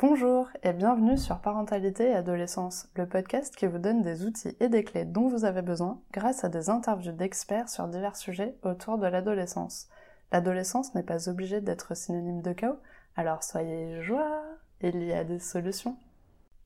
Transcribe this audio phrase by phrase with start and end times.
[0.00, 4.68] Bonjour et bienvenue sur Parentalité et Adolescence, le podcast qui vous donne des outils et
[4.68, 8.98] des clés dont vous avez besoin grâce à des interviews d'experts sur divers sujets autour
[8.98, 9.88] de l'adolescence.
[10.32, 12.80] L'adolescence n'est pas obligée d'être synonyme de chaos,
[13.14, 14.42] alors soyez joie,
[14.80, 15.96] il y a des solutions.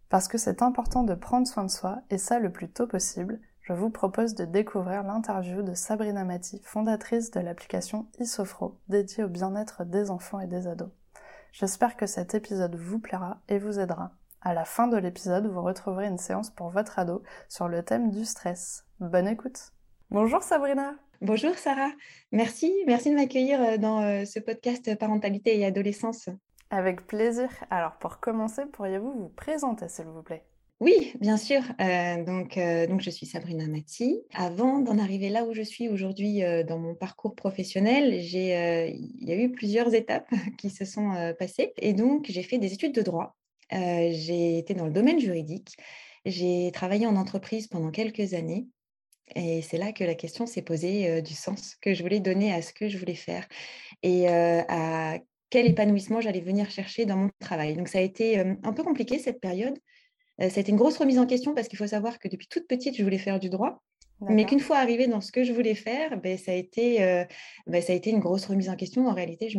[0.08, 3.38] Parce que c'est important de prendre soin de soi, et ça le plus tôt possible,
[3.62, 9.28] je vous propose de découvrir l'interview de Sabrina Mati, fondatrice de l'application Isofro, dédiée au
[9.28, 10.90] bien-être des enfants et des ados.
[11.52, 14.10] J'espère que cet épisode vous plaira et vous aidera.
[14.40, 18.10] À la fin de l'épisode, vous retrouverez une séance pour votre ado sur le thème
[18.10, 18.84] du stress.
[18.98, 19.72] Bonne écoute.
[20.10, 20.94] Bonjour Sabrina.
[21.20, 21.92] Bonjour Sarah.
[22.32, 26.28] Merci, merci de m'accueillir euh, dans euh, ce podcast Parentalité et Adolescence.
[26.70, 27.48] Avec plaisir.
[27.70, 30.44] Alors pour commencer, pourriez-vous vous présenter s'il vous plaît?
[30.82, 31.62] Oui, bien sûr.
[31.80, 34.20] Euh, donc, euh, donc, je suis Sabrina Mati.
[34.34, 39.32] Avant d'en arriver là où je suis aujourd'hui euh, dans mon parcours professionnel, il y
[39.32, 41.72] a eu plusieurs étapes qui se sont passées.
[41.78, 43.36] Et donc, j'ai fait des études de droit.
[43.70, 45.76] j'ai été dans le domaine juridique.
[46.26, 48.66] J'ai travaillé en entreprise pendant quelques années.
[49.36, 52.60] Et c'est là que la question s'est posée du sens que je voulais donner à
[52.60, 53.46] ce que je voulais faire
[54.02, 57.76] et à quel épanouissement j'allais venir chercher dans mon travail.
[57.76, 59.78] Donc, ça a été un peu compliqué cette période
[60.40, 62.46] euh, ça a été une grosse remise en question parce qu'il faut savoir que depuis
[62.46, 63.82] toute petite, je voulais faire du droit.
[64.28, 67.24] Mais qu'une fois arrivée dans ce que je voulais faire, ben, ça, a été, euh,
[67.66, 69.08] ben, ça a été une grosse remise en question.
[69.08, 69.58] En réalité, je,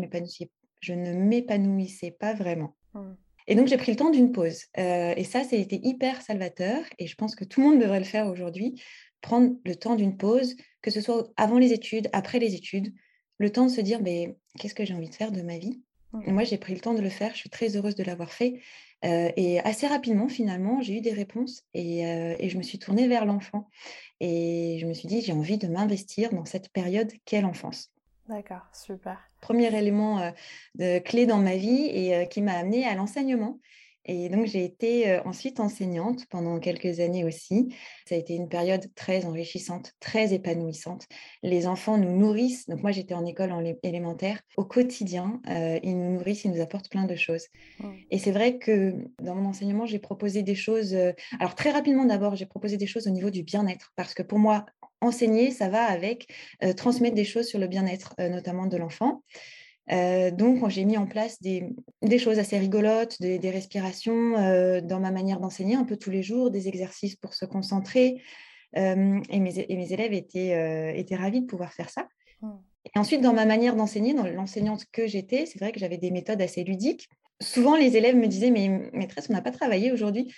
[0.80, 2.76] je ne m'épanouissais pas vraiment.
[2.94, 3.14] Mmh.
[3.48, 4.64] Et donc, j'ai pris le temps d'une pause.
[4.78, 6.82] Euh, et ça, ça a été hyper salvateur.
[6.98, 8.82] Et je pense que tout le monde devrait le faire aujourd'hui.
[9.22, 12.94] Prendre le temps d'une pause, que ce soit avant les études, après les études.
[13.40, 15.82] Le temps de se dire, ben, qu'est-ce que j'ai envie de faire de ma vie?
[16.14, 16.32] Mmh.
[16.32, 17.32] Moi, j'ai pris le temps de le faire.
[17.34, 18.62] Je suis très heureuse de l'avoir fait.
[19.04, 23.08] Euh, et assez rapidement, finalement, j'ai eu des réponses euh, et, je me suis tournée
[23.08, 23.70] vers l'enfant.
[24.20, 27.92] Et je me suis dit, j'ai envie de m'investir dans cette période qu'est l'enfance.
[28.30, 29.20] D'accord, super.
[29.42, 30.32] Premier élément euh,
[30.76, 33.60] de clé dans ma vie et qui m'a amenée à l'enseignement.
[34.06, 37.74] Et donc, j'ai été ensuite enseignante pendant quelques années aussi.
[38.08, 41.08] Ça a été une période très enrichissante, très épanouissante.
[41.42, 42.68] Les enfants nous nourrissent.
[42.68, 44.42] Donc, moi, j'étais en école en élémentaire.
[44.58, 47.46] Au quotidien, ils nous nourrissent, ils nous apportent plein de choses.
[47.80, 47.90] Mmh.
[48.12, 50.96] Et c'est vrai que dans mon enseignement, j'ai proposé des choses.
[51.40, 53.94] alors, très rapidement, d'abord, j'ai proposé des choses au niveau du bien-être.
[53.96, 54.66] Parce que pour moi,
[55.02, 56.28] enseigner, ça va avec
[56.76, 59.22] transmettre des choses sur le bien-être, notamment de l'enfant.
[59.92, 61.74] Euh, donc, j'ai mis en place des,
[62.18, 66.52] choses assez rigolotes, des, respirations euh, dans ma manière d'enseigner un peu tous les jours,
[66.52, 68.22] des exercices pour se concentrer.
[68.78, 72.08] Euh, et, mes, élèves étaient, étaient ravis de pouvoir faire ça.
[72.42, 72.52] Mmh.
[72.86, 76.12] Et ensuite, dans ma manière d'enseigner, dans l'enseignante que j'étais, c'est vrai que j'avais des
[76.12, 77.10] méthodes assez ludiques.
[77.42, 80.34] Souvent, les élèves me disaient, mais maîtresse, on n'a pas travaillé aujourd'hui.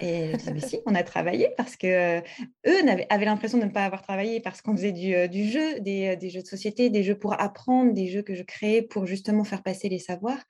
[0.00, 2.20] Et je disais, si, on a travaillé parce que euh,
[2.66, 6.16] eux avaient, l'impression de ne pas avoir travaillé parce qu'on faisait du, euh, jeu, euh,
[6.16, 9.44] des, jeux de société, des jeux pour apprendre, des jeux que je créais pour justement
[9.44, 10.42] faire passer les savoirs.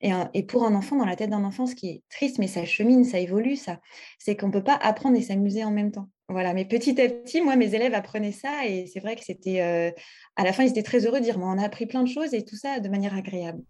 [0.00, 2.46] Et, et pour un enfant, dans la tête d'un enfant, ce qui est triste, mais
[2.46, 3.80] ça chemine, ça évolue, ça,
[4.18, 6.08] c'est qu'on ne peut pas apprendre et s'amuser en même temps.
[6.30, 9.60] Voilà, mais petit à petit, moi, mes élèves apprenaient ça et c'est vrai que c'était,
[9.60, 12.34] à la fin, ils étaient très heureux de dire, on a appris plein de choses
[12.34, 13.62] et tout ça de manière agréable.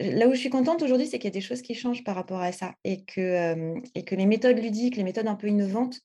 [0.00, 2.16] Là où je suis contente aujourd'hui, c'est qu'il y a des choses qui changent par
[2.16, 6.00] rapport à ça et que, et que les méthodes ludiques, les méthodes un peu innovantes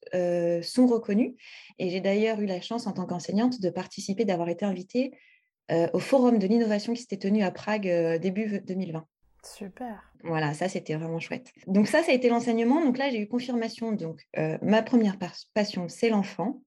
[0.61, 1.35] sont reconnues.
[1.79, 5.13] Et j'ai d'ailleurs eu la chance, en tant qu'enseignante, de participer, d'avoir été invitée
[5.93, 9.03] au forum de l'innovation qui s'était tenu à Prague début 2020.
[9.55, 10.03] Super.
[10.23, 11.51] Voilà, ça c'était vraiment chouette.
[11.67, 12.83] Donc ça, ça a été l'enseignement.
[12.83, 13.91] Donc là, j'ai eu confirmation.
[13.91, 15.17] Donc euh, ma première
[15.53, 16.61] passion, c'est l'enfant.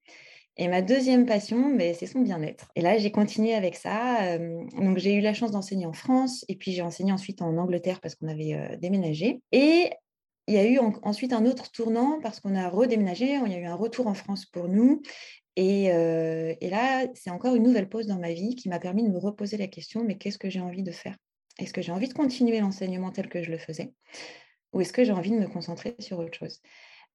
[0.57, 2.71] Et ma deuxième passion, c'est son bien-être.
[2.75, 4.23] Et là, j'ai continué avec ça.
[4.23, 7.57] Euh, donc, j'ai eu la chance d'enseigner en France et puis j'ai enseigné ensuite en
[7.57, 9.41] Angleterre parce qu'on avait euh, déménagé.
[9.53, 9.91] Et
[10.49, 13.39] il y a eu ensuite un autre tournant parce qu'on a redéménagé.
[13.47, 15.03] Il y a eu un retour en France pour nous.
[15.57, 19.19] Et là, c'est encore une nouvelle pause dans ma vie qui m'a permis de me
[19.19, 21.17] reposer la question, mais qu'est-ce que j'ai envie de faire?
[21.60, 23.93] Est-ce que j'ai envie de continuer l'enseignement tel que je le faisais
[24.72, 26.60] ou est-ce que j'ai envie de me concentrer sur autre chose?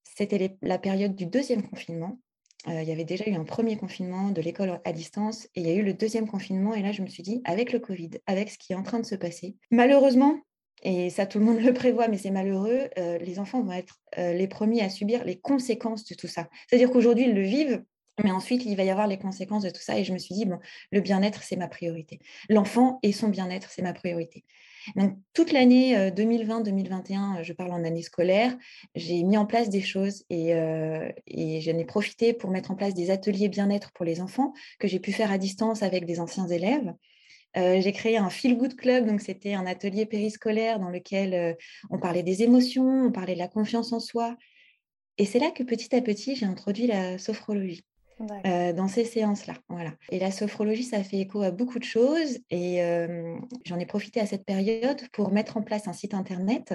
[0.03, 2.19] C'était la période du deuxième confinement.
[2.67, 5.67] Euh, il y avait déjà eu un premier confinement de l'école à distance et il
[5.67, 6.73] y a eu le deuxième confinement.
[6.73, 8.99] Et là, je me suis dit, avec le Covid, avec ce qui est en train
[8.99, 10.39] de se passer, malheureusement,
[10.83, 14.01] et ça tout le monde le prévoit, mais c'est malheureux, euh, les enfants vont être
[14.17, 16.47] euh, les premiers à subir les conséquences de tout ça.
[16.67, 17.83] C'est-à-dire qu'aujourd'hui, ils le vivent
[18.23, 19.99] mais ensuite, il va y avoir les conséquences de tout ça.
[19.99, 20.59] Et je me suis dit, bon,
[20.91, 22.19] le bien-être, c'est ma priorité.
[22.49, 24.45] L'enfant et son bien-être, c'est ma priorité.
[24.95, 28.55] Donc, toute l'année 2020-2021, euh, je parle en année scolaire,
[28.93, 32.75] j'ai mis en place des choses et, euh, et j'en ai profité pour mettre en
[32.75, 36.19] place des ateliers bien-être pour les enfants que j'ai pu faire à distance avec des
[36.19, 36.93] anciens élèves.
[37.57, 41.57] Euh, j'ai créé un Feel Good Club, donc c'était un atelier périscolaire dans lequel
[41.89, 44.35] on parlait des émotions, on parlait de la confiance en soi.
[45.17, 47.85] Et c'est là que petit à petit, j'ai introduit la sophrologie.
[48.19, 49.55] Dans ces séances-là.
[49.69, 49.93] Voilà.
[50.09, 52.39] Et la sophrologie, ça fait écho à beaucoup de choses.
[52.49, 52.79] Et
[53.65, 56.73] j'en ai profité à cette période pour mettre en place un site internet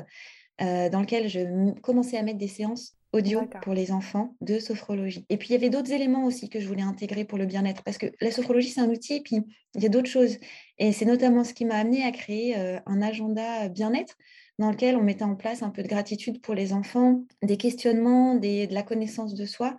[0.59, 5.27] dans lequel je commençais à mettre des séances audio pour les enfants de sophrologie.
[5.31, 7.83] Et puis, il y avait d'autres éléments aussi que je voulais intégrer pour le bien-être,
[7.83, 9.41] parce que la sophrologie, c'est un outil, et puis
[9.75, 10.37] il y a d'autres choses.
[10.79, 14.17] Et c'est notamment ce qui m'a amené à créer un agenda bien-être
[14.61, 18.35] dans lequel on mettait en place un peu de gratitude pour les enfants, des questionnements,
[18.37, 19.77] des, de la connaissance de soi,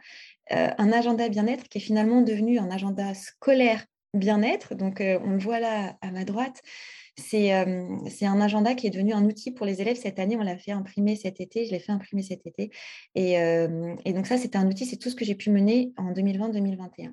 [0.50, 4.76] un agenda bien-être qui est finalement devenu un agenda scolaire bien-être.
[4.76, 6.62] Donc, on le voit là à ma droite.
[7.18, 10.36] C'est un agenda qui est devenu un outil pour les élèves cette année.
[10.38, 11.66] On l'a fait imprimer cet été.
[11.66, 12.72] Je l'ai fait imprimer cet été.
[13.16, 13.38] Et,
[14.08, 14.86] donc ça, c'était un outil.
[14.86, 17.12] C'est tout ce que j'ai pu mener en 2020-2021.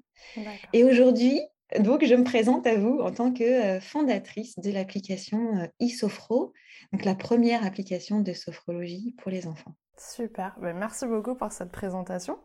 [0.73, 1.41] Et aujourd'hui,
[1.79, 6.53] donc, je me présente à vous en tant que fondatrice de l'application eSophro,
[6.93, 9.75] donc la première application de sophrologie pour les enfants.
[9.99, 10.57] Super.
[10.63, 12.39] Ben, merci beaucoup pour cette présentation.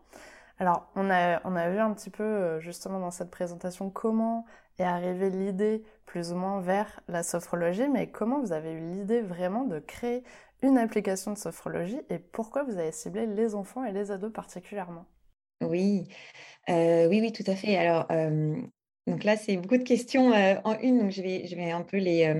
[0.59, 4.45] Alors, on a, on a vu un petit peu justement dans cette présentation comment
[4.79, 9.21] est arrivée l'idée plus ou moins vers la sophrologie, mais comment vous avez eu l'idée
[9.21, 10.23] vraiment de créer
[10.61, 15.05] une application de sophrologie et pourquoi vous avez ciblé les enfants et les ados particulièrement?
[15.61, 16.07] Oui,
[16.69, 17.77] euh, oui, oui, tout à fait.
[17.77, 18.61] Alors, euh,
[19.05, 21.81] donc là, c'est beaucoup de questions euh, en une, donc je vais, je vais un
[21.81, 22.31] peu les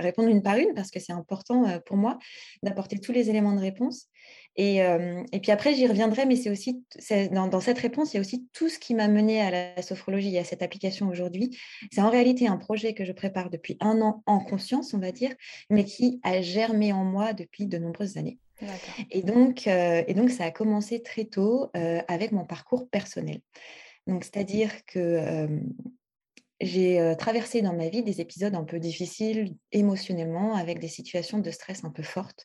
[0.00, 2.18] répondre une par une parce que c'est important pour moi
[2.62, 4.08] d'apporter tous les éléments de réponse.
[4.56, 6.84] Et, et, puis après, j'y reviendrai, mais c'est aussi
[7.32, 9.80] dans, dans, cette réponse, il y a aussi tout ce qui m'a mené à la
[9.80, 11.58] sophrologie et à cette application aujourd'hui.
[11.90, 15.10] C'est en réalité un projet que je prépare depuis un an en conscience, on va
[15.10, 15.32] dire,
[15.70, 18.38] mais qui a germé en moi depuis de nombreuses années.
[19.10, 23.40] Et donc, et donc, ça a commencé très tôt avec mon parcours personnel.
[24.06, 25.48] Donc, c'est-à-dire que
[26.62, 31.50] j'ai traversé dans ma vie des épisodes un peu difficiles émotionnellement, avec des situations de
[31.50, 32.44] stress un peu fortes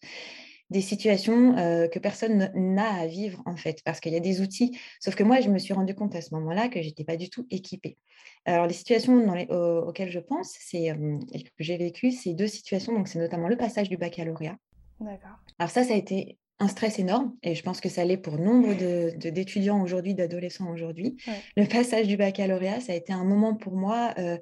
[0.69, 4.77] des situations que personne n'a à vivre en fait, parce qu'il y a des outils.
[4.99, 7.29] Sauf que moi, je me suis rendu compte à ce moment-là que j'étais pas du
[7.29, 7.97] tout équipée.
[8.45, 10.93] Alors les situations dans les, auxquelles je pense, c'est
[11.33, 12.93] et que j'ai vécu, c'est deux situations.
[12.93, 14.57] Donc c'est notamment le passage du baccalauréat.
[14.99, 15.37] D'accord.
[15.59, 18.37] Alors ça, ça a été un stress énorme, et je pense que ça l'est pour
[18.39, 21.17] nombre d'étudiants aujourd'hui, d'adolescents aujourd'hui.
[21.55, 24.13] Le passage du baccalauréat, ça a été un moment pour moi.
[24.17, 24.37] Euh,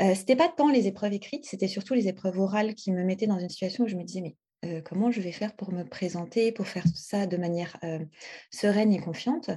[0.00, 3.26] euh, c'était pas tant les épreuves écrites, c'était surtout les épreuves orales qui me mettaient
[3.26, 4.36] dans une situation où je me disais mais
[4.84, 7.78] comment je vais faire pour me présenter, pour faire ça de manière
[8.50, 9.50] sereine et confiante?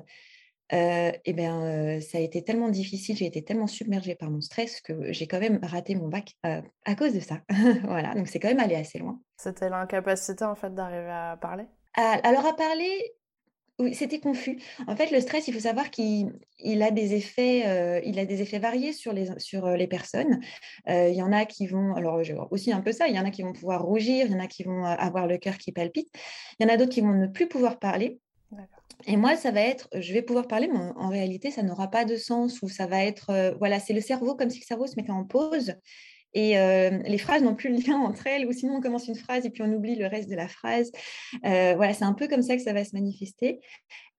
[0.72, 5.12] et bien, ça a été tellement difficile, j'ai été tellement submergée par mon stress que
[5.12, 7.42] j'ai quand même raté mon bac à cause de ça.
[7.84, 9.20] voilà, donc c'est quand même allé assez loin.
[9.38, 11.66] C'était l'incapacité en fait d'arriver à parler?
[11.96, 13.14] Alors à parler,
[13.80, 14.60] oui, c'était confus.
[14.88, 16.32] En fait, le stress, il faut savoir qu'il
[16.84, 20.40] a des effets, euh, il a des effets variés sur les, sur euh, les personnes.
[20.90, 23.26] Euh, il y en a qui vont, alors aussi un peu ça, il y en
[23.26, 25.72] a qui vont pouvoir rougir, il y en a qui vont avoir le cœur qui
[25.72, 26.08] palpite,
[26.60, 28.20] il y en a d'autres qui vont ne plus pouvoir parler.
[29.08, 32.06] Et moi, ça va être, je vais pouvoir parler, mais en, réalité, ça n'aura pas
[32.06, 34.96] de sens ou ça va être, voilà, c'est le cerveau comme si le cerveau se
[34.96, 35.76] mettait en pause
[36.34, 36.56] et
[37.06, 39.50] les phrases n'ont plus le lien entre elles, ou sinon on commence une phrase et
[39.50, 40.92] puis on oublie le reste de la phrase.
[41.44, 43.60] voilà, c'est un peu comme ça que ça va se manifester.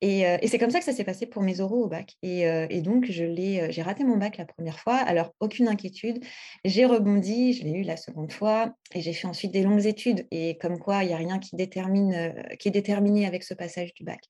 [0.00, 2.14] Et, c'est comme ça que ça s'est passé pour mes oraux au bac.
[2.22, 4.96] Et, donc, j'ai raté mon bac la première fois.
[4.96, 6.22] Alors, aucune inquiétude.
[6.64, 8.74] J'ai rebondi, je l'ai eu la seconde fois.
[8.94, 10.26] Et j'ai fait ensuite des longues études.
[10.30, 13.94] Et comme quoi, il n'y a rien qui, détermine, qui est déterminé avec ce passage
[13.94, 14.20] du bac.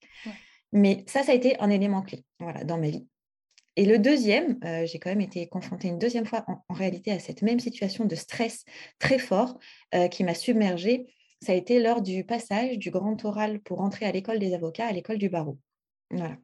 [0.73, 3.07] Mais ça, ça a été un élément clé voilà, dans ma vie.
[3.77, 7.19] Et le deuxième, euh, j'ai quand même été confrontée une deuxième fois en, réalité à
[7.19, 8.65] cette même situation de stress
[8.99, 9.59] très fort
[9.95, 11.07] euh, qui m'a submergée.
[11.43, 14.87] Ça a été lors du passage du grand oral pour entrer à l'école des avocats,
[14.87, 15.59] à l'école du barreau.
[16.11, 16.37] Voilà.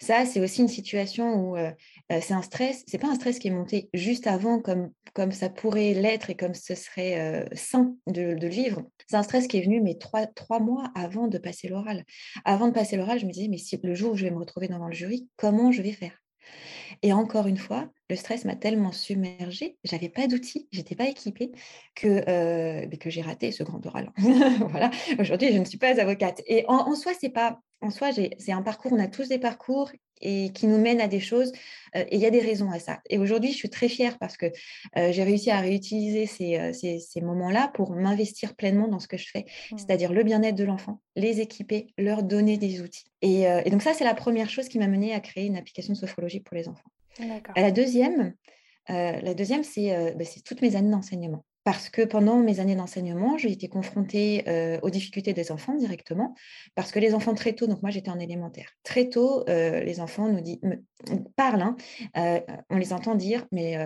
[0.00, 1.70] Ça, c'est aussi une situation où euh,
[2.08, 5.48] c'est un stress, c'est pas un stress qui est monté juste avant comme, comme ça
[5.48, 8.82] pourrait l'être et comme ce serait sain de, le vivre.
[9.06, 12.04] C'est un stress qui est venu mais trois, trois mois avant de passer l'oral.
[12.44, 14.38] Avant de passer l'oral, je me disais, mais si, le jour où je vais me
[14.38, 16.23] retrouver devant le jury, comment je vais faire?
[17.02, 21.52] Et encore une fois, le stress m'a tellement submergée, j'avais pas d'outils, j'étais pas équipée,
[21.94, 24.12] que, euh, que j'ai raté ce grand oral.
[24.68, 24.90] voilà.
[25.18, 26.42] Aujourd'hui, je ne suis pas avocate.
[26.46, 28.92] Et en, soi, c'est pas, en soi, c'est un parcours.
[28.92, 29.90] On a tous des parcours
[30.24, 31.52] et qui nous mènent à des choses.
[31.94, 33.00] Euh, et il y a des raisons à ça.
[33.08, 34.46] Et aujourd'hui, je suis très fière parce que
[34.96, 39.28] euh, j'ai réussi à réutiliser ces, ces, moments-là pour m'investir pleinement dans ce que je
[39.30, 39.78] fais, mmh.
[39.78, 43.04] c'est-à-dire le bien-être de l'enfant, les équiper, leur donner des outils.
[43.22, 45.92] Et, et donc ça, c'est la première chose qui m'a menée à créer une application
[45.92, 46.90] de sophrologie pour les enfants.
[47.56, 48.34] La deuxième,
[48.90, 51.44] euh, la deuxième euh, bah, c'est toutes mes années d'enseignement.
[51.64, 56.34] Parce que pendant mes années d'enseignement, j'ai été confrontée euh, aux difficultés des enfants directement.
[56.74, 60.28] Parce que les enfants, très tôt, donc moi j'étais en élémentaire, très tôt, les enfants
[60.28, 60.42] nous
[61.36, 61.76] parlent, hein,
[62.70, 63.76] on les entend dire, mais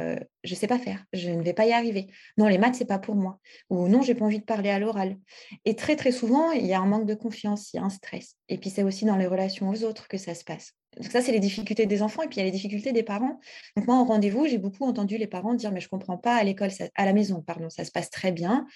[0.45, 2.09] je ne sais pas faire, je ne vais pas y arriver.
[2.37, 3.39] Non, les maths, c'est pas pour moi.
[3.71, 5.17] Ou non, j'ai pas envie de parler à l'oral.
[5.65, 7.91] Et très, très souvent, il y a un manque de confiance, il y a un
[7.91, 8.37] stress.
[8.49, 11.33] Et puis c'est aussi dans les relations aux autres que ça se passe ça, c'est
[11.33, 13.41] les difficultés des enfants et puis il y a les difficultés des parents.
[13.77, 16.35] Donc moi, en rendez-vous, j'ai beaucoup entendu les parents dire, mais je ne comprends pas,
[16.37, 18.67] à l'école, à la maison, pardon, ça se passe très bien.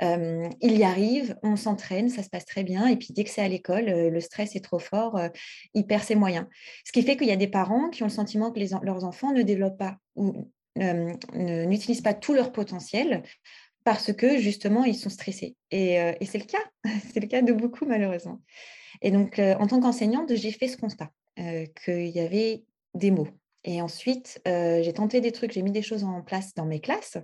[0.00, 2.86] il y arrive, on s'entraîne, ça se passe très bien.
[2.86, 5.20] Et puis dès que c'est à l'école, le stress est trop fort,
[5.74, 6.46] il perd ses moyens.
[6.84, 9.32] Ce qui fait qu'il y a des parents qui ont le sentiment que leurs enfants
[9.32, 13.22] ne développent pas ou n'utilisent pas tout leur potentiel
[13.84, 15.56] parce que justement, ils sont stressés.
[15.70, 16.64] Et c'est le cas,
[17.12, 18.40] c'est le cas de beaucoup malheureusement.
[19.02, 21.10] Et donc, en tant qu'enseignante, j'ai fait ce constat.
[21.40, 22.62] Euh, qu'il y avait
[22.94, 23.26] des mots.
[23.64, 26.78] Et ensuite, euh, j'ai tenté des trucs, j'ai mis des choses en place dans mes
[26.78, 27.16] classes.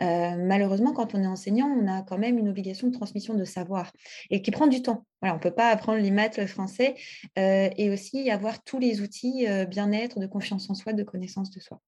[0.00, 3.44] Euh, malheureusement, quand on est enseignant, on a quand même une obligation de transmission de
[3.44, 3.92] savoir
[4.30, 5.04] et qui prend du temps.
[5.20, 6.94] Voilà, on ne peut pas apprendre les maths, le français
[7.36, 11.80] et aussi avoir tous les outils bien-être, de confiance en soi, de connaissance de soi.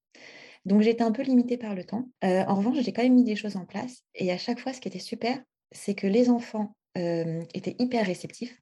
[0.67, 2.09] Donc, j'étais un peu limitée par le temps.
[2.23, 4.03] en revanche, j'ai quand même mis des choses en place.
[4.15, 5.43] Et à chaque fois, ce qui était super,
[5.73, 8.61] c'est que les enfants étaient hyper réceptifs.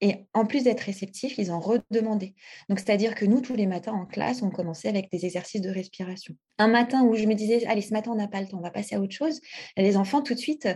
[0.00, 2.34] Et en plus d'être réceptifs, ils en redemandaient.
[2.68, 5.70] Donc, c'est-à-dire que nous, tous les matins en classe, on commençait avec des exercices de
[5.70, 6.34] respiration.
[6.58, 8.62] Un matin où je me disais, allez, ce matin, on n'a pas le temps, on
[8.62, 9.40] va passer à autre chose,
[9.76, 10.66] les enfants, tout de suite,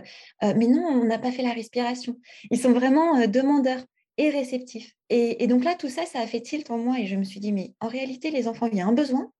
[0.43, 2.17] euh, mais non, on n'a pas fait la respiration.
[2.49, 3.83] Ils sont vraiment euh, demandeurs
[4.17, 4.93] et réceptifs.
[5.09, 7.23] Et, et, donc là, tout ça, ça a fait tilt en moi et je me
[7.23, 9.31] suis dit, mais en réalité, les enfants, il y a un besoin,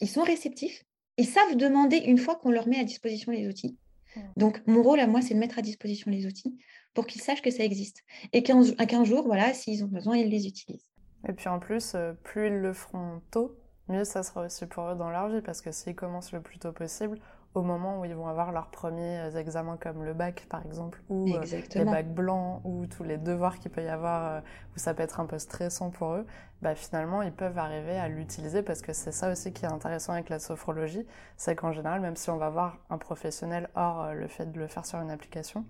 [0.00, 0.82] ils sont réceptifs,
[1.18, 3.76] ils savent demander une fois qu'on leur met à disposition les outils.
[4.16, 4.20] Mmh.
[4.36, 6.58] Donc, mon rôle à moi, c'est de mettre à disposition les outils
[6.94, 8.04] pour qu'ils sachent que ça existe.
[8.32, 10.90] Et qu'un jour, voilà, s'ils ont besoin, ils les utilisent.
[11.28, 13.56] Et puis en plus, euh, plus ils le feront tôt,
[13.88, 16.58] mieux ça sera aussi pour eux dans leur vie, parce que s'ils commencent le plus
[16.58, 17.18] tôt possible,
[17.54, 21.00] au moment où ils vont avoir leurs premiers euh, examens comme le bac par exemple,
[21.08, 21.40] ou euh,
[21.74, 24.42] les bacs blancs, ou tous les devoirs qu'il peut y avoir,
[24.74, 26.26] où ça peut être un peu stressant pour eux,
[26.62, 30.12] bah, finalement ils peuvent arriver à l'utiliser parce que c'est ça aussi qui est intéressant
[30.12, 31.06] avec la sophrologie,
[31.36, 34.66] c'est qu'en général, même si on va voir un professionnel hors le fait de le
[34.66, 35.64] faire sur une application,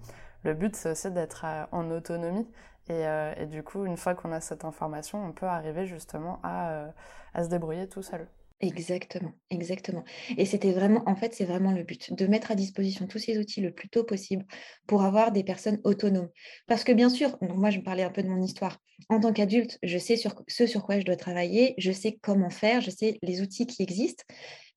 [0.44, 2.46] le but, c'est aussi d'être euh, en autonomie.
[2.90, 6.70] Euh, et, du coup, une fois qu'on a cette information, on peut arriver justement à,
[6.70, 6.90] euh,
[7.32, 8.28] à se débrouiller tout seul.
[8.60, 10.04] Exactement, exactement.
[10.38, 13.36] Et c'était vraiment, en fait, c'est vraiment le but, de mettre à disposition tous ces
[13.38, 14.46] outils le plus tôt possible
[14.86, 16.30] pour avoir des personnes autonomes.
[16.66, 18.78] Parce que bien sûr, moi, je me parlais un peu de mon histoire.
[19.10, 22.48] En tant qu'adulte, je sais sur, ce sur quoi je dois travailler, je sais comment
[22.48, 24.24] faire, je sais les outils qui existent,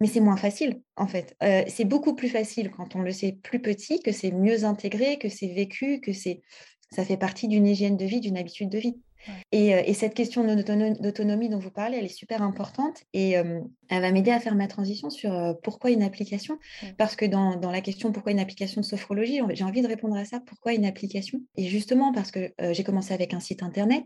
[0.01, 1.35] mais c'est moins facile, en fait.
[1.43, 5.17] Euh, c'est beaucoup plus facile quand on le sait plus petit, que c'est mieux intégré,
[5.17, 6.41] que c'est vécu, que c'est
[6.91, 8.95] ça fait partie d'une hygiène de vie, d'une habitude de vie.
[9.51, 14.31] Et, cette question d'autonomie dont vous parlez, elle est super importante et elle va m'aider
[14.31, 16.57] à faire ma transition sur pourquoi une application.
[16.97, 20.25] Parce que dans, la question pourquoi une application de sophrologie, j'ai envie de répondre à
[20.25, 21.39] ça, pourquoi une application?
[21.55, 24.05] Et justement parce que j'ai commencé avec un site internet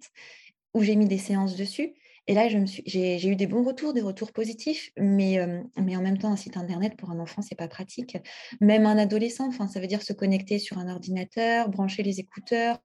[0.74, 1.94] où j'ai mis des séances dessus
[2.28, 6.36] et là, j'ai eu des bons retours, des retours positifs, mais, en même temps, un
[6.36, 8.18] site internet pour un enfant, c'est pas pratique.
[8.60, 12.80] Même un adolescent, ça veut dire se connecter sur un ordinateur, brancher les écouteurs.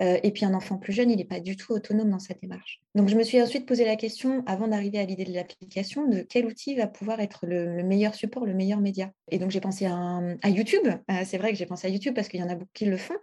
[0.00, 2.80] Et puis un enfant plus jeune, il n'est pas du tout autonome dans sa démarche.
[2.94, 6.20] Donc, je me suis ensuite posé la question, avant d'arriver à l'idée de l'application, de
[6.20, 9.10] quel outil va pouvoir être le, meilleur support, le meilleur média.
[9.30, 10.88] Et donc, j'ai pensé à, à YouTube.
[11.24, 12.96] c'est vrai que j'ai pensé à YouTube parce qu'il y en a beaucoup qui le
[12.96, 13.16] font.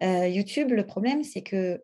[0.00, 1.80] YouTube, le problème, c'est que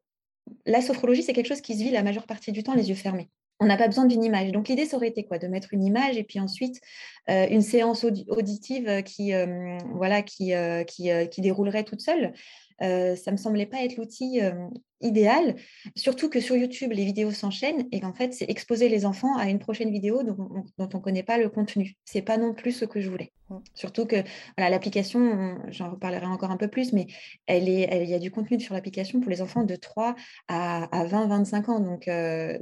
[0.67, 2.95] la sophrologie, c'est quelque chose qui se vit la majeure partie du temps les yeux
[2.95, 3.29] fermés.
[3.61, 4.53] On n'a pas besoin d'une image.
[4.53, 5.39] Donc l'idée, ça aurait été quoi?
[5.39, 6.81] De mettre une image et puis ensuite
[7.29, 12.33] euh, une séance auditive qui, euh, voilà, qui, euh, qui, qui, déroulerait toute seule?
[12.83, 14.41] Euh, ça me semblait pas être l'outil
[15.01, 15.55] idéal,
[15.95, 19.49] surtout que sur YouTube, les vidéos s'enchaînent et qu'en fait, c'est exposer les enfants à
[19.49, 21.95] une prochaine vidéo dont, on ne connaît pas le contenu.
[22.05, 23.33] C'est pas non plus ce que je voulais.
[23.75, 24.17] Surtout que
[24.57, 27.07] voilà, l'application, j'en reparlerai encore un peu plus, mais
[27.47, 30.15] elle est, il y a du contenu sur l'application pour les enfants de 3
[30.49, 31.81] à, à 20-25 ans.
[31.81, 32.09] Donc,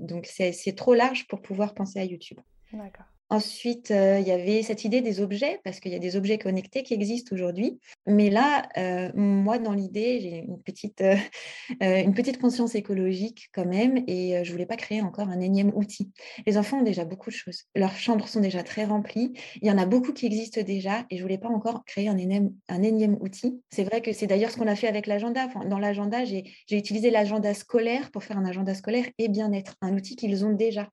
[0.06, 2.38] donc c'est trop large pour pouvoir penser à YouTube.
[2.72, 3.06] D'accord.
[3.28, 6.82] Ensuite, il y avait cette idée des objets, parce qu'il y a des objets connectés
[6.82, 7.80] qui existent aujourd'hui.
[8.06, 8.68] Mais là,
[9.14, 11.02] moi, dans l'idée, j'ai une, petite,
[11.80, 15.72] une petite conscience écologique quand même, et je ne voulais pas créer encore un énième
[15.74, 16.10] outil.
[16.46, 17.64] Les enfants ont déjà beaucoup de choses.
[17.74, 19.32] Leurs chambres sont déjà très remplies.
[19.60, 22.08] Il y en a beaucoup qui existent déjà, et je ne voulais pas encore créer
[22.08, 23.60] un énième outil.
[23.70, 25.48] C'est vrai que c'est d'ailleurs ce qu'on a fait avec l'agenda.
[25.68, 30.16] dans l'agenda, j'ai utilisé l'agenda scolaire pour faire un agenda scolaire et bien-être, un outil
[30.16, 30.88] qu'ils ont déjà.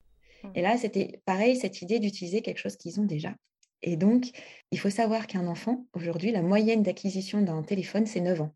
[0.55, 3.33] Et là, c'était pareil, cette idée d'utiliser quelque chose qu'ils ont déjà.
[3.81, 4.31] Et donc,
[4.71, 8.55] il faut savoir qu'un enfant, aujourd'hui, la moyenne d'acquisition d'un téléphone, c'est 9 ans.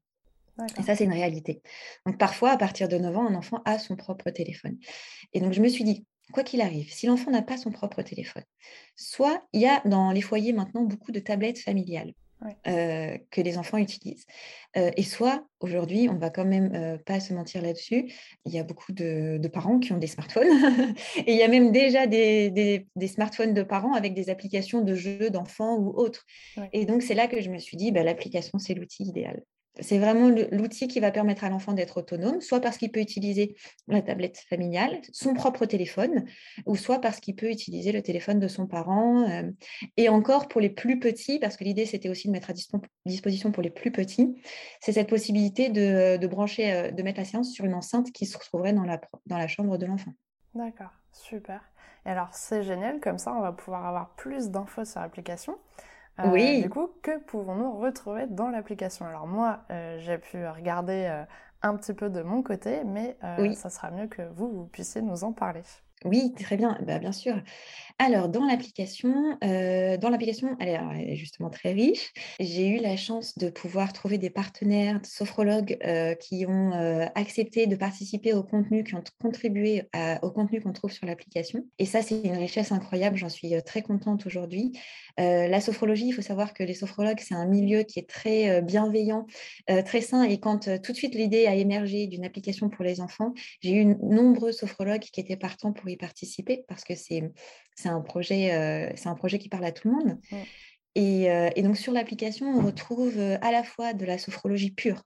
[0.80, 1.62] Et ça, c'est une réalité.
[2.06, 4.78] Donc, parfois, à partir de 9 ans, un enfant a son propre téléphone.
[5.34, 8.02] Et donc, je me suis dit, quoi qu'il arrive, si l'enfant n'a pas son propre
[8.02, 8.44] téléphone,
[8.96, 12.14] soit il y a dans les foyers maintenant beaucoup de tablettes familiales.
[12.68, 14.28] Euh, que les enfants utilisent.
[14.78, 18.14] Euh, et soit, aujourd'hui, on va quand même euh, pas se mentir là-dessus,
[18.46, 20.48] il y a beaucoup de, parents qui ont des smartphones,
[21.18, 25.32] et il y a même déjà des, smartphones de parents avec des applications de jeux
[25.32, 26.26] d'enfants ou autres.
[26.74, 29.42] Et donc, c'est là que je me suis dit, bah, l'application, c'est l'outil idéal.
[29.80, 33.56] C'est vraiment l'outil qui va permettre à l'enfant d'être autonome, soit parce qu'il peut utiliser
[33.88, 36.26] la tablette familiale, son propre téléphone,
[36.66, 39.30] ou soit parce qu'il peut utiliser le téléphone de son parent.
[39.30, 39.50] Euh,
[39.98, 42.54] et encore pour les plus petits, parce que l'idée c'était aussi de mettre à
[43.06, 44.42] disposition pour les plus petits,
[44.80, 48.38] c'est cette possibilité de, brancher, euh, de mettre la séance sur une enceinte qui se
[48.38, 50.12] retrouverait dans la, dans la chambre de l'enfant.
[50.56, 51.62] D'accord, super.
[52.06, 55.58] Et alors c'est génial, comme ça on va pouvoir avoir plus d'infos sur l'application.
[56.20, 56.62] Euh, oui.
[56.64, 59.06] Du coup, que pouvons-nous retrouver dans l'application?
[59.06, 61.24] Alors moi, euh, j'ai pu regarder euh,
[61.62, 63.18] un petit peu de mon côté, mais
[63.56, 65.64] ça sera mieux que vous, vous puissiez nous en parler.
[66.06, 67.42] Oui, très bien, bah, bien sûr.
[68.00, 72.14] Alors, dans l'application, dans l'application, elle, est justement très riche.
[72.40, 75.80] J'ai eu la chance de pouvoir trouver des partenaires, sophrologues
[76.20, 76.74] qui ont
[77.16, 79.90] accepté de participer au contenu, qui ont contribué
[80.22, 81.66] au contenu qu'on trouve sur l'application.
[81.80, 83.18] Et ça, c'est une richesse incroyable.
[83.18, 84.74] J'en suis très contente aujourd'hui.
[85.18, 89.26] la sophrologie, il faut savoir que les sophrologues, c'est un milieu qui est très bienveillant,
[89.86, 90.22] très sain.
[90.22, 93.86] Et quand tout de suite l'idée a émergé d'une application pour les enfants, j'ai eu
[93.86, 97.32] nombreux sophrologues qui étaient partants pour y participer parce que c'est
[97.78, 100.18] c'est un, projet, euh, c'est un projet qui parle à tout le monde.
[100.96, 104.72] Et, euh, et, donc sur l'application, on retrouve euh, à la fois de la sophrologie
[104.72, 105.04] pure.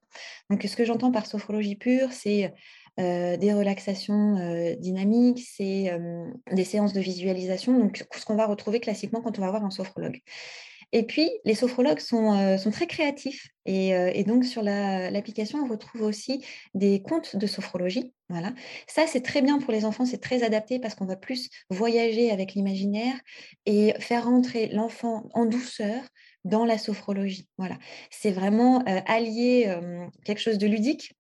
[0.49, 2.53] Donc ce que j'entends par sophrologie pure, c'est
[2.97, 5.91] des relaxations dynamiques, c'est
[6.51, 9.71] des séances de visualisation, donc ce qu'on va retrouver classiquement quand on va voir un
[9.71, 10.19] sophrologue.
[10.91, 13.47] Et puis, les sophrologues sont, sont très créatifs.
[13.65, 16.45] Et, et donc, sur l'application, on retrouve aussi
[16.75, 18.13] des contes de sophrologie.
[18.31, 18.53] Voilà.
[18.87, 22.31] Ça, c'est très bien pour les enfants, c'est très adapté parce qu'on va plus voyager
[22.31, 23.15] avec l'imaginaire
[23.65, 26.01] et faire rentrer l'enfant en douceur
[26.43, 27.47] dans la sophrologie.
[27.57, 27.77] Voilà.
[28.09, 29.77] C'est vraiment euh, allier
[30.23, 31.13] quelque chose de ludique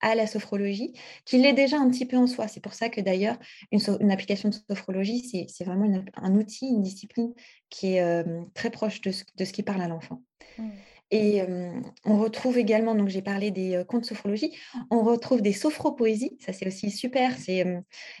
[0.00, 0.92] à la sophrologie,
[1.24, 2.48] qui l'est déjà un petit peu en soi.
[2.48, 3.36] C'est pour ça que d'ailleurs,
[3.72, 7.32] une, application de sophrologie, c'est vraiment un outil, une discipline
[7.70, 10.22] qui est euh, très proche de ce, de ce, qui parle à l'enfant.
[10.58, 10.70] Mmh.
[11.10, 11.70] Et euh,
[12.04, 14.52] on retrouve également, donc j'ai parlé des contes de sophrologie,
[14.90, 17.64] on retrouve des sophropoésies, ça c'est aussi super, c'est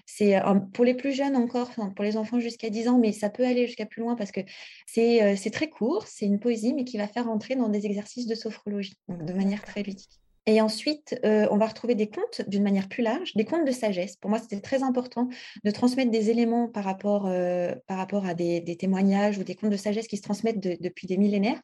[0.04, 0.40] c'est
[0.72, 3.66] pour les plus jeunes encore, pour les enfants jusqu'à 10 ans, mais ça peut aller
[3.66, 4.40] jusqu'à plus loin parce que
[4.86, 8.34] c'est très court, c'est une poésie, mais qui va faire entrer dans des exercices de
[8.34, 10.20] sophrologie, de manière très ludique.
[10.46, 13.72] Et ensuite, euh, on va retrouver des contes d'une manière plus large, des contes de
[13.72, 14.16] sagesse.
[14.16, 15.28] Pour moi, c'était très important
[15.64, 19.70] de transmettre des éléments par rapport, euh, par rapport à des, témoignages ou des contes
[19.70, 21.60] de sagesse qui se transmettent depuis des millénaires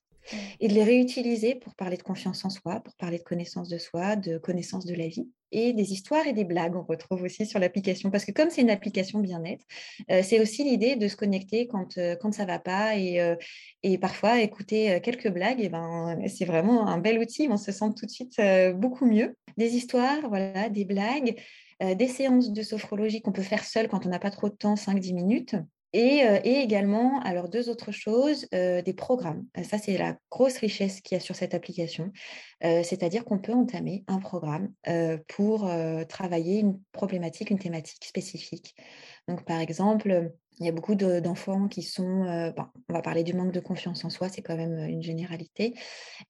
[0.60, 3.78] et de les réutiliser pour parler de confiance en soi, pour parler de connaissance de
[3.78, 5.28] soi, de connaissance de la vie.
[5.54, 8.10] Et des histoires et des blagues, on retrouve aussi sur l'application.
[8.10, 9.64] Parce que comme c'est une application bien-être,
[10.10, 13.36] euh, c'est aussi l'idée de se connecter quand, euh, ça ne va pas et, euh,
[14.00, 15.60] parfois écouter quelques blagues.
[15.60, 18.40] Et ben, c'est vraiment un bel outil, on se sent tout de suite
[18.74, 19.36] beaucoup mieux.
[19.58, 21.36] Des histoires, voilà, des blagues,
[21.80, 24.76] des séances de sophrologie qu'on peut faire seul quand on n'a pas trop de temps,
[24.76, 25.56] 5-10 minutes.
[25.94, 29.46] Euh, et, également, alors deux autres choses, euh, des programmes.
[29.58, 32.12] Euh, ça, c'est la grosse richesse qu'il y a sur cette application.
[32.60, 34.72] C'est-à-dire qu'on peut entamer un programme
[35.26, 35.68] pour
[36.08, 38.76] travailler une problématique, une thématique spécifique.
[39.26, 40.30] Donc, par exemple,
[40.62, 42.50] il y a beaucoup d'enfants qui sont, euh,
[42.88, 45.74] on va parler du manque de confiance en soi, c'est quand même une généralité.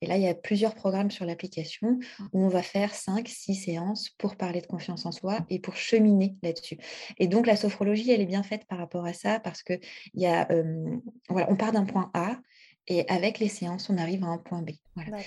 [0.01, 1.99] Et là, il y a plusieurs programmes sur l'application
[2.33, 5.77] où on va faire 5, 6 séances pour parler de confiance en soi et pour
[5.77, 6.79] cheminer là-dessus.
[7.19, 9.75] Et donc, la sophrologie, elle est bien faite par rapport à ça parce que
[10.15, 10.49] y a,
[11.29, 12.39] voilà, on part d'un point A
[12.89, 14.71] et avec les séances, on arrive à un point B.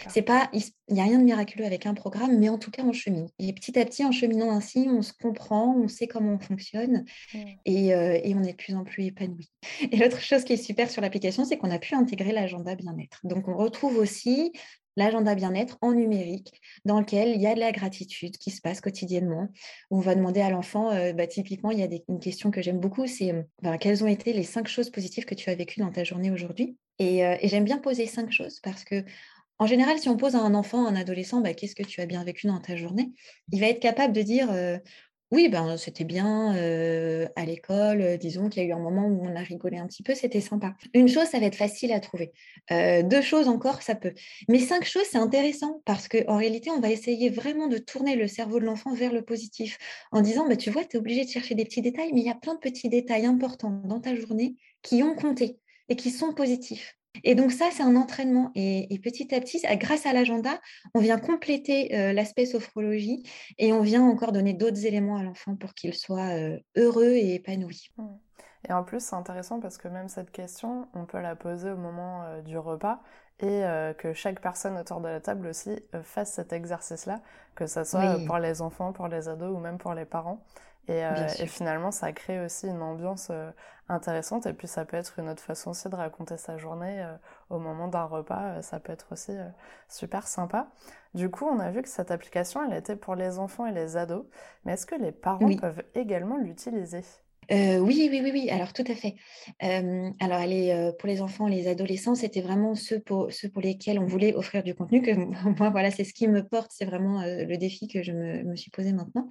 [0.09, 0.63] C'est pas, il
[0.93, 3.29] n'y a rien de miraculeux avec un programme, mais en tout cas, on chemine.
[3.39, 7.05] Et petit à petit, en cheminant ainsi, on se comprend, on sait comment on fonctionne
[7.33, 7.37] mmh.
[7.39, 9.49] euh, et, on est de plus en plus épanoui.
[9.91, 13.21] Et l'autre chose qui est super sur l'application, c'est qu'on a pu intégrer l'agenda bien-être.
[13.23, 14.51] Donc, on retrouve aussi
[14.97, 18.81] l'agenda bien-être en numérique, dans lequel il y a de la gratitude qui se passe
[18.81, 19.49] quotidiennement.
[19.91, 22.79] on va demander à l'enfant, euh, bah, typiquement, il y a une question que j'aime
[22.79, 25.91] beaucoup, c'est bah, quelles ont été les cinq choses positives que tu as vécues dans
[25.91, 26.77] ta journée aujourd'hui?
[26.99, 29.03] Et, j'aime bien poser cinq choses parce que
[29.57, 32.05] en général, si on pose à un enfant, un adolescent, bah, qu'est-ce que tu as
[32.05, 33.11] bien vécu dans ta journée?
[33.53, 34.49] Il va être capable de dire
[35.31, 36.53] oui, ben, c'était bien
[37.35, 40.03] à l'école, disons qu'il y a eu un moment où on a rigolé un petit
[40.03, 40.75] peu, c'était sympa.
[40.93, 42.31] Une chose, ça va être facile à trouver.
[42.69, 44.13] deux choses encore, ça peut.
[44.49, 48.27] Mais cinq choses, c'est intéressant parce qu'en réalité, on va essayer vraiment de tourner le
[48.27, 49.77] cerveau de l'enfant vers le positif
[50.11, 52.27] en disant, bah, tu vois, tu es obligé de chercher des petits détails, mais il
[52.27, 56.11] y a plein de petits détails importants dans ta journée qui ont compté et qui
[56.11, 56.95] sont positifs.
[57.23, 58.51] Et donc ça, c'est un entraînement.
[58.55, 60.59] Et, petit à petit, grâce à l'agenda,
[60.93, 63.23] on vient compléter euh, l'aspect sophrologie
[63.57, 67.35] et on vient encore donner d'autres éléments à l'enfant pour qu'il soit euh, heureux et
[67.35, 67.91] épanoui.
[68.67, 71.77] Et en plus, c'est intéressant parce que même cette question, on peut la poser au
[71.77, 73.01] moment euh, du repas
[73.41, 73.63] et
[73.97, 77.21] que chaque personne autour de la table aussi fasse cet exercice-là,
[77.53, 80.41] que ce soit pour les enfants, pour les ados ou même pour les parents.
[80.87, 83.31] Et, finalement, ça crée aussi une ambiance
[83.89, 84.45] intéressante.
[84.45, 87.05] Et puis, ça peut être une autre façon aussi de raconter sa journée
[87.49, 88.61] au moment d'un repas.
[88.61, 89.35] ça peut être aussi
[89.89, 90.67] super sympa.
[91.13, 93.97] Du coup, on a vu que cette application, elle était pour les enfants et les
[93.97, 94.25] ados.
[94.63, 97.03] Mais est-ce que les parents peuvent également l'utiliser?
[97.49, 99.15] Oui, oui, oui, oui, alors tout à fait.
[99.59, 104.33] alors, pour les enfants, les adolescents, c'était vraiment ceux pour, ceux pour lesquels on voulait
[104.33, 105.01] offrir du contenu.
[105.01, 105.11] Que
[105.59, 108.55] moi, voilà, c'est ce qui me porte, c'est vraiment le défi que je me, me,
[108.55, 109.27] suis posé maintenant.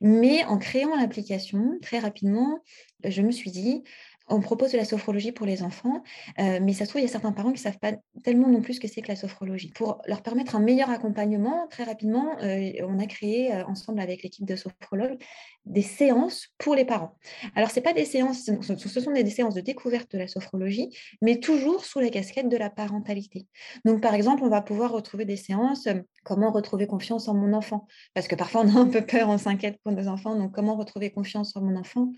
[0.00, 2.58] Mais en créant l'application, très rapidement,
[3.04, 3.84] je me suis dit,
[4.28, 6.02] on propose de la sophrologie pour les enfants,
[6.38, 8.48] euh, mais ça se trouve, il y a certains parents qui ne savent pas tellement
[8.48, 9.70] non plus ce que c'est que la sophrologie.
[9.74, 14.22] Pour leur permettre un meilleur accompagnement, très rapidement, euh, on a créé euh, ensemble avec
[14.22, 15.18] l'équipe de sophrologues
[15.66, 17.16] des séances pour les parents.
[17.54, 20.90] Alors, ce pas des séances, ce sont des séances de découverte de la sophrologie,
[21.22, 23.46] mais toujours sous la casquette de la parentalité.
[23.84, 25.88] Donc, par exemple, on va pouvoir retrouver des séances,
[26.22, 27.86] comment retrouver confiance en mon enfant?
[28.12, 30.76] Parce que parfois, on a un peu peur, on s'inquiète pour nos enfants, donc comment
[30.76, 32.12] retrouver confiance en mon enfant?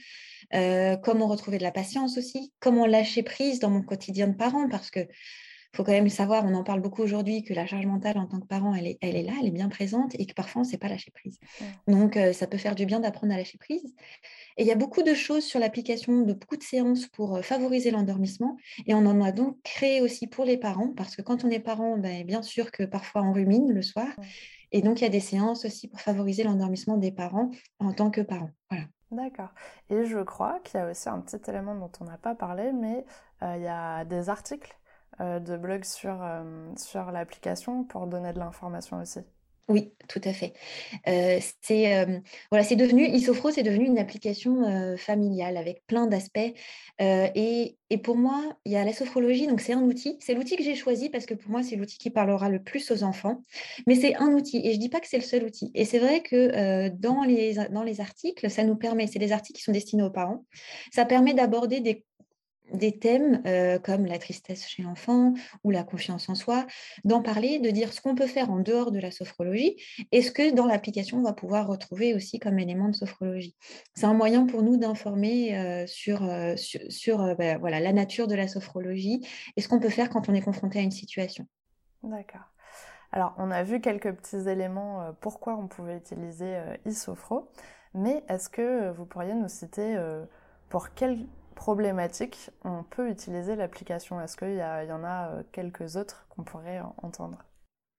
[0.51, 1.96] Comment retrouver de la patience?
[2.05, 5.01] Aussi Comment lâcher prise dans mon quotidien de parent Parce que
[5.77, 8.27] faut quand même le savoir, on en parle beaucoup aujourd'hui, que la charge mentale en
[8.27, 10.63] tant que parent, elle est, elle est là, elle est bien présente et que parfois
[10.63, 11.39] on ne sait pas lâcher prise.
[11.87, 13.95] Donc, ça peut faire du bien d'apprendre à lâcher prise.
[14.57, 17.91] Et il y a beaucoup de choses sur l'application, de beaucoup de séances pour favoriser
[17.91, 18.57] l'endormissement.
[18.87, 21.61] Et on en a donc créé aussi pour les parents, parce que quand on est
[21.61, 24.09] parent, ben, bien sûr que parfois on rumine le soir.
[24.73, 28.11] Et donc, il y a des séances aussi pour favoriser l'endormissement des parents en tant
[28.11, 28.51] que parents.
[28.71, 28.87] Voilà.
[29.11, 29.51] D'accord.
[29.91, 32.73] Et je crois qu'il y a aussi un petit élément dont on n'a pas parlé,
[32.73, 33.05] mais
[33.43, 34.77] il y a des articles
[35.21, 39.21] euh, de blog sur, euh, sur l'application pour donner de l'information aussi.
[39.69, 40.53] Oui, tout à fait.
[41.61, 42.07] C'est
[42.51, 46.55] voilà, c'est devenu Isofro, c'est devenu une application familiale avec plein d'aspects.
[47.01, 50.19] Et, et, pour moi, il y a la sophrologie, donc c'est un outil.
[50.21, 52.93] C'est l'outil que j'ai choisi parce que pour moi, c'est l'outil qui parlera le plus
[52.93, 53.43] aux enfants.
[53.89, 55.73] Mais c'est un outil et je dis pas que c'est le seul outil.
[55.75, 59.09] Et c'est vrai que dans les dans les articles, ça nous permet.
[59.09, 60.45] C'est des articles qui sont destinés aux parents.
[60.93, 62.05] Ça permet d'aborder des
[62.73, 66.67] des thèmes euh, comme la tristesse chez l'enfant ou la confiance en soi,
[67.05, 69.77] d'en parler, de dire ce qu'on peut faire en dehors de la sophrologie
[70.13, 73.57] et ce que dans l'application on va pouvoir retrouver aussi comme élément de sophrologie.
[73.95, 78.35] C'est un moyen pour nous d'informer euh, sur, euh, sur, ben, voilà, la nature de
[78.35, 79.27] la sophrologie
[79.57, 81.47] et ce qu'on peut faire quand on est confronté à une situation.
[82.03, 82.53] D'accord.
[83.13, 87.49] Alors, on a vu quelques petits éléments pourquoi on pouvait utiliser Isophro,
[87.95, 89.97] mais est-ce que vous pourriez nous citer
[90.69, 91.27] pour quel
[91.57, 96.45] problématique, on peut utiliser l'application Est-ce qu'il y, y, en a euh, quelques autres qu'on
[96.45, 97.39] pourrait entendre?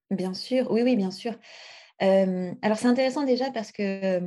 [0.09, 1.33] Bien sûr, oui, oui, bien sûr.
[2.01, 4.21] Euh, alors c'est intéressant déjà parce que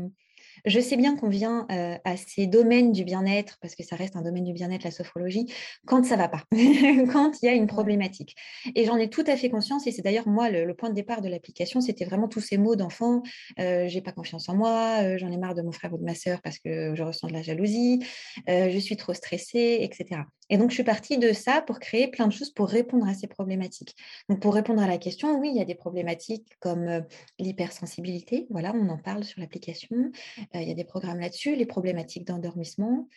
[0.65, 4.23] je sais bien qu'on vient à ces domaines du bien-être, parce que ça reste un
[4.23, 5.47] domaine du bien-être, la sophrologie,
[5.87, 6.45] quand ça ne va pas,
[7.13, 8.37] quand il y a une problématique.
[8.75, 11.21] Et j'en ai tout à fait conscience, et c'est d'ailleurs moi le, point de départ
[11.21, 13.23] de l'application, c'était vraiment tous ces mots d'enfant,
[13.59, 16.41] j'ai pas confiance en moi, j'en ai marre de mon frère ou de ma sœur
[16.43, 18.05] parce que je ressens de la jalousie,
[18.47, 20.23] je suis trop stressée, etc.
[20.51, 23.15] Et donc, je suis partie de ça pour créer plein de choses pour répondre à
[23.15, 23.97] ces problématiques.
[24.29, 27.05] Donc, pour répondre à la question, oui, il y a des problématiques comme
[27.39, 28.47] l'hypersensibilité.
[28.51, 30.11] Voilà, on en parle sur l'application.
[30.55, 31.57] il y a des programmes là-dessus.
[31.57, 33.09] Les problématiques d'endormissement.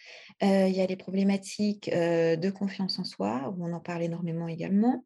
[0.41, 5.03] il y a les problématiques de confiance en soi, où on en parle énormément également.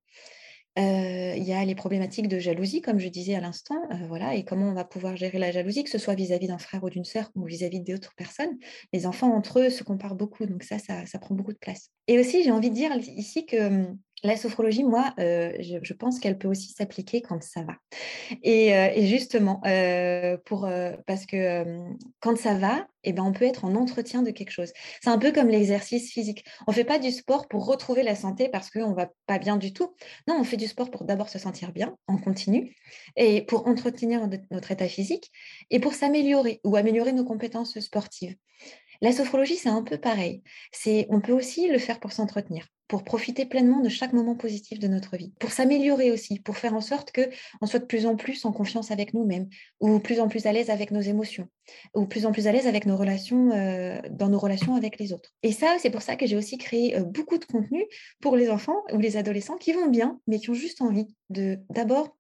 [0.78, 3.76] Il y a les problématiques de jalousie, comme je disais à l'instant,
[4.08, 6.84] voilà, et comment on va pouvoir gérer la jalousie, que ce soit vis-à-vis d'un frère
[6.84, 8.58] ou d'une sœur ou vis-à-vis d'autres personnes.
[8.94, 11.90] Les enfants entre eux se comparent beaucoup, donc ça, ça prend beaucoup de place.
[12.08, 13.88] Et aussi, j'ai envie de dire ici que
[14.24, 17.76] la sophrologie, moi, euh, je, pense qu'elle peut aussi s'appliquer quand ça va.
[18.42, 20.38] Et, euh, justement, euh,
[21.06, 21.64] parce que
[22.20, 24.74] quand ça va, eh ben, on peut être en entretien de quelque chose.
[25.02, 26.44] C'est un peu comme l'exercice physique.
[26.66, 29.38] On ne fait pas du sport pour retrouver la santé parce qu'on ne va pas
[29.38, 29.94] bien du tout.
[30.28, 32.76] Non, on fait du sport pour d'abord se sentir bien, en continu,
[33.16, 35.32] et pour entretenir notre état physique,
[35.70, 38.36] et pour s'améliorer ou améliorer nos compétences sportives.
[39.02, 40.42] La sophrologie, c'est un peu pareil.
[41.10, 44.88] On peut aussi le faire pour s'entretenir, pour profiter pleinement de chaque moment positif de
[44.88, 47.30] notre vie, pour s'améliorer aussi, pour faire en sorte que
[47.62, 49.48] on soit de plus en plus en confiance avec nous-mêmes,
[49.80, 51.48] ou plus en plus à l'aise avec nos émotions,
[51.94, 55.14] ou plus en plus à l'aise avec nos relations, euh, dans nos relations avec les
[55.14, 55.34] autres.
[55.44, 57.86] Et ça, c'est pour ça que j'ai aussi créé euh, beaucoup de contenu
[58.22, 61.60] pour les enfants ou les adolescents qui vont bien, mais qui ont juste envie de
[61.70, 62.18] d'abord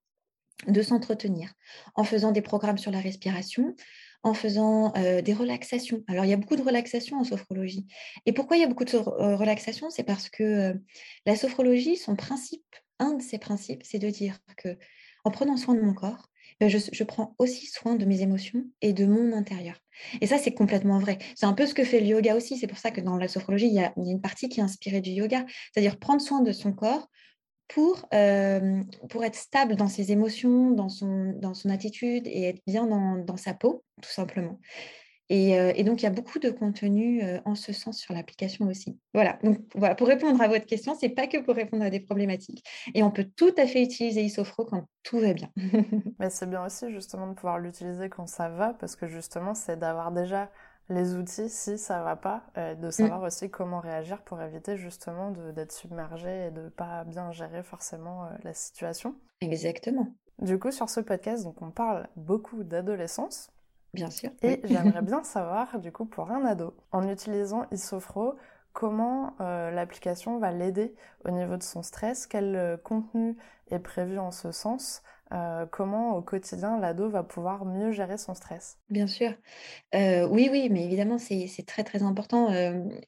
[0.65, 1.53] de s'entretenir
[1.95, 3.75] en faisant des programmes sur la respiration,
[4.23, 4.91] en faisant
[5.23, 6.03] des relaxations.
[6.07, 7.85] Alors, il y a beaucoup de relaxations en sophrologie.
[8.25, 10.73] Et pourquoi il y a beaucoup de relaxations C'est parce que
[11.25, 14.77] la sophrologie, son principe, un de ses principes, c'est de dire que
[15.23, 18.93] en prenant soin de mon corps, ben, je, prends aussi soin de mes émotions et
[18.93, 19.75] de mon intérieur.
[20.21, 21.19] Et ça, c'est complètement vrai.
[21.35, 22.57] C'est un peu ce que fait le yoga aussi.
[22.57, 25.01] C'est pour ça que dans la sophrologie, il y a une partie qui est inspirée
[25.01, 27.09] du yoga, c'est-à-dire prendre soin de son corps
[27.67, 28.07] pour,
[29.09, 33.17] pour être stable dans ses émotions, dans son, dans son attitude et être bien dans,
[33.17, 34.59] dans sa peau, tout simplement.
[35.29, 38.97] Et, donc, il y a beaucoup de contenu en ce sens sur l'application aussi.
[39.13, 41.89] Voilà, donc voilà, pour répondre à votre question, ce n'est pas que pour répondre à
[41.89, 42.63] des problématiques.
[42.93, 45.51] Et on peut tout à fait utiliser Isofro quand tout va bien.
[46.19, 49.77] Mais c'est bien aussi justement de pouvoir l'utiliser quand ça va, parce que justement, c'est
[49.77, 50.49] d'avoir déjà
[50.89, 52.91] les outils si ça va pas, de mmh.
[52.91, 57.61] savoir aussi comment réagir pour éviter justement d'être submergé et de ne pas bien gérer
[57.63, 59.15] forcément la situation.
[59.41, 60.07] Exactement.
[60.39, 63.49] Du coup, sur ce podcast, donc on parle beaucoup d'adolescence,
[63.93, 64.29] Bien sûr.
[64.43, 68.35] Et j'aimerais bien savoir, du coup, pour un ado, en utilisant Isofro,
[68.73, 70.93] comment euh, l'application va l'aider
[71.25, 73.35] au niveau de son stress, quel euh, contenu
[73.71, 75.01] est prévu en ce sens,
[75.33, 78.77] euh, comment au quotidien l'ado va pouvoir mieux gérer son stress?
[78.89, 79.33] Bien sûr.
[79.93, 82.49] oui, oui, mais évidemment, c'est très, très important.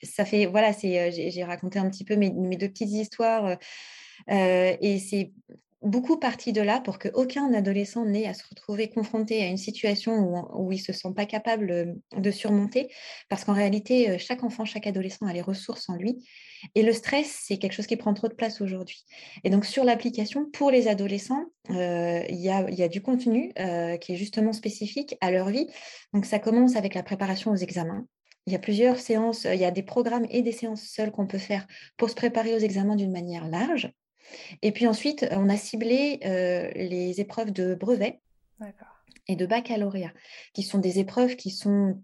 [0.03, 3.57] ça fait, voilà, j'ai raconté un petit peu mes, mes deux petites histoires.
[4.27, 5.31] et c'est
[5.81, 10.49] beaucoup parti de là pour qu'aucun adolescent n'ait à se retrouver confronté à une situation
[10.53, 11.85] où, il ne se sent pas capable euh,
[12.17, 12.89] de surmonter,
[13.29, 16.27] parce qu'en réalité, euh, chaque enfant, chaque adolescent a les ressources en lui.
[16.75, 19.05] Et le stress, c'est quelque chose qui prend trop de place aujourd'hui.
[19.45, 23.53] Et donc, sur l'application, pour les adolescents, euh, il y, a, du contenu
[24.01, 25.67] qui est justement spécifique à leur vie.
[26.13, 28.05] Donc, ça commence avec la préparation aux examens.
[28.45, 31.27] Il y a plusieurs séances, il y a des programmes et des séances seules qu'on
[31.27, 31.65] peut faire
[31.95, 33.89] pour se préparer aux examens d'une manière large.
[34.61, 38.19] Et puis ensuite, on a ciblé euh, les épreuves de brevet
[39.27, 40.11] et de baccalauréat,
[40.53, 42.01] qui sont des épreuves qui sont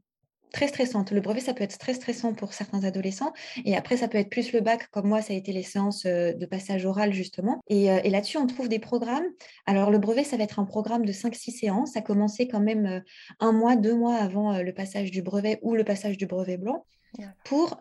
[0.51, 1.11] très stressantes.
[1.11, 3.33] Le brevet, ça peut être très stressant pour certains adolescents.
[3.65, 6.05] Et après, ça peut être plus le bac, comme moi, ça a été les séances
[6.05, 7.61] euh, de passage oral, justement.
[7.71, 9.25] Euh, et, là-dessus, on trouve des programmes.
[9.65, 11.91] Alors, le brevet, ça va être un programme de 5-6 séances.
[11.93, 13.03] Ça a commencé quand même
[13.41, 16.85] un mois, deux mois avant le passage du brevet ou le passage du brevet blanc.
[17.45, 17.79] Pour,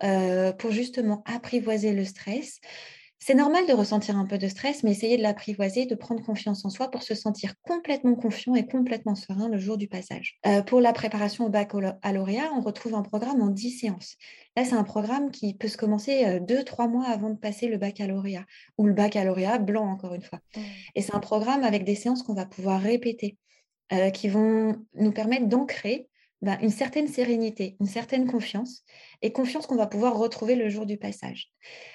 [0.59, 2.61] pour justement apprivoiser le stress,
[3.27, 6.67] c'est normal de ressentir un peu de stress, mais essayez de l'apprivoiser, de prendre confiance
[6.67, 10.39] en soi pour se sentir complètement confiant et complètement serein le jour du passage.
[10.47, 14.17] Euh, pour la préparation au baccalauréat, on retrouve un programme en 10 séances.
[14.59, 17.79] Là, c'est un programme qui peut se commencer 2-3 euh, mois avant de passer le
[17.79, 18.45] baccalauréat,
[18.77, 20.41] ou le baccalauréat blanc, encore une fois.
[20.55, 20.61] Mmh.
[20.95, 23.39] Et c'est un programme avec des séances qu'on va pouvoir répéter,
[23.95, 26.11] euh, qui vont nous permettre d'ancrer
[26.45, 28.85] ben, une certaine sérénité, une certaine confiance,
[29.23, 31.51] et confiance qu'on va pouvoir retrouver le jour du passage.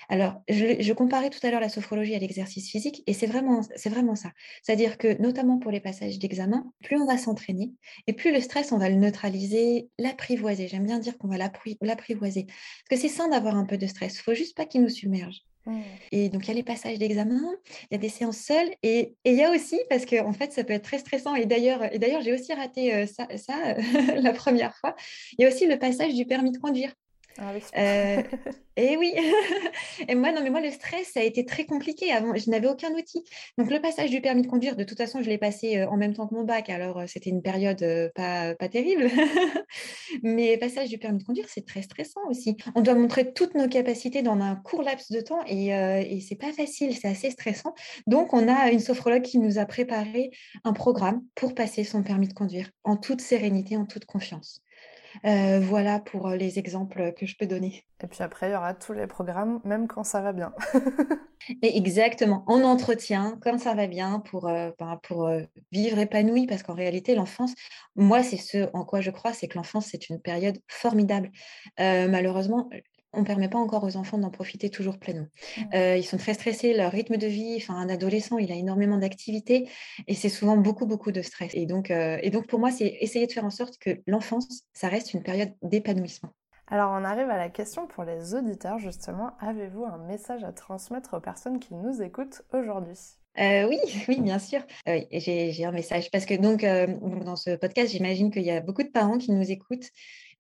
[0.10, 3.90] Alors, je, comparais tout à l'heure la sophrologie à l'exercice physique, et c'est vraiment, c'est
[3.90, 4.32] vraiment ça.
[4.64, 7.72] C'est-à-dire que, notamment pour les passages d'examen, plus on va s'entraîner,
[8.08, 10.68] et plus le stress, on va le neutraliser, l'apprivoiser.
[10.68, 12.46] J'aime bien dire qu'on va l'apprivoiser.
[12.48, 14.90] Parce que c'est sain d'avoir un peu de stress, il faut juste pas qu'il nous
[14.90, 15.44] submerge.
[16.12, 17.42] Et donc, il y a les passages d'examen,
[17.84, 18.70] il y a des séances seules.
[18.84, 21.36] Et, il y a aussi, parce que en fait, ça peut être très stressant.
[21.36, 23.76] Et d'ailleurs, et d'ailleurs j'ai aussi raté euh, ça, ça
[24.16, 24.96] la première fois.
[25.38, 26.94] Il y a aussi le passage du permis de conduire.
[27.42, 28.22] Ah euh,
[28.76, 29.14] et oui.
[30.08, 32.36] et moi, non, mais moi, le stress, a été très compliqué avant.
[32.36, 33.24] Je n'avais aucun outil.
[33.58, 35.96] Donc, le passage du permis de conduire, de toute façon, je l'ai passé euh, en
[35.96, 36.70] même temps que mon bac.
[36.70, 39.10] Alors, euh, c'était une période pas, terrible.
[40.24, 42.58] mais le passage du permis de conduire, c'est très stressant aussi.
[42.76, 46.36] On doit montrer toutes nos capacités dans un court laps de temps et, et c'est
[46.36, 47.74] pas facile, c'est assez stressant.
[48.08, 50.32] Donc, on a une sophrologue qui nous a préparé
[50.64, 54.62] un programme pour passer son permis de conduire en toute sérénité, en toute confiance.
[55.26, 57.86] Euh, voilà pour euh, les exemples que je peux donner.
[58.04, 60.54] Et puis après, il y aura tous les programmes, même quand ça va bien.
[61.62, 65.30] exactement, en entretien, quand ça va bien, pour, euh, ben, pour
[65.72, 67.54] vivre épanoui, parce qu'en réalité, l'enfance,
[67.96, 71.32] moi, c'est ce en quoi je crois, c'est que l'enfance, c'est une période formidable.
[71.78, 72.70] malheureusement,
[73.14, 75.28] on ne permet pas encore aux enfants d'en profiter toujours pleinement.
[75.74, 78.98] Euh, ils sont très stressés, leur rythme de vie, enfin, un adolescent, il a énormément
[78.98, 79.68] d'activités
[80.08, 81.52] et c'est souvent beaucoup, beaucoup de stress.
[81.56, 84.64] Et donc, euh, et donc pour moi, c'est essayer de faire en sorte que l'enfance,
[84.74, 86.30] ça reste une période d'épanouissement.
[86.68, 91.16] Alors on arrive à la question pour les auditeurs, justement, avez-vous un message à transmettre
[91.16, 92.98] aux personnes qui nous écoutent aujourd'hui?
[93.40, 94.62] Euh, oui, oui, bien sûr.
[94.86, 96.62] j'ai un message parce que donc
[97.26, 99.90] dans ce podcast, j'imagine qu'il y a beaucoup de parents qui nous écoutent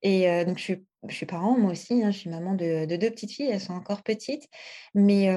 [0.02, 3.10] et donc, je suis, je suis parent, moi aussi, hein, je suis maman de, deux
[3.10, 4.48] petites filles, elles sont encore petites.
[4.94, 5.28] Mais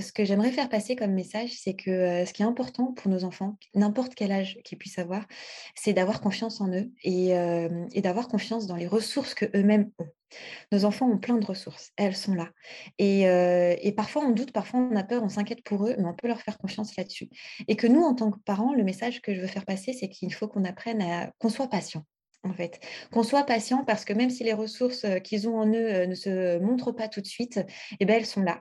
[0.00, 3.24] ce que j'aimerais faire passer comme message, c'est que ce qui est important pour nos
[3.24, 5.26] enfants, n'importe quel âge qu'ils puissent avoir,
[5.76, 7.34] c'est d'avoir confiance en eux et,
[8.00, 10.08] d'avoir confiance dans les ressources qu'eux-mêmes ont.
[10.72, 12.48] Nos enfants ont plein de ressources, elles sont là.
[12.98, 16.14] Et, et, parfois on doute, parfois on a peur, on s'inquiète pour eux, mais on
[16.14, 17.28] peut leur faire confiance là-dessus.
[17.68, 20.08] Et que nous, en tant que parents, le message que je veux faire passer, c'est
[20.08, 22.04] qu'il faut qu'on apprenne à qu'on soit patient
[23.12, 26.58] Qu'on soit patient parce que même si les ressources qu'ils ont en eux ne se
[26.58, 27.60] montrent pas tout de suite,
[28.00, 28.60] eh ben, elles sont là.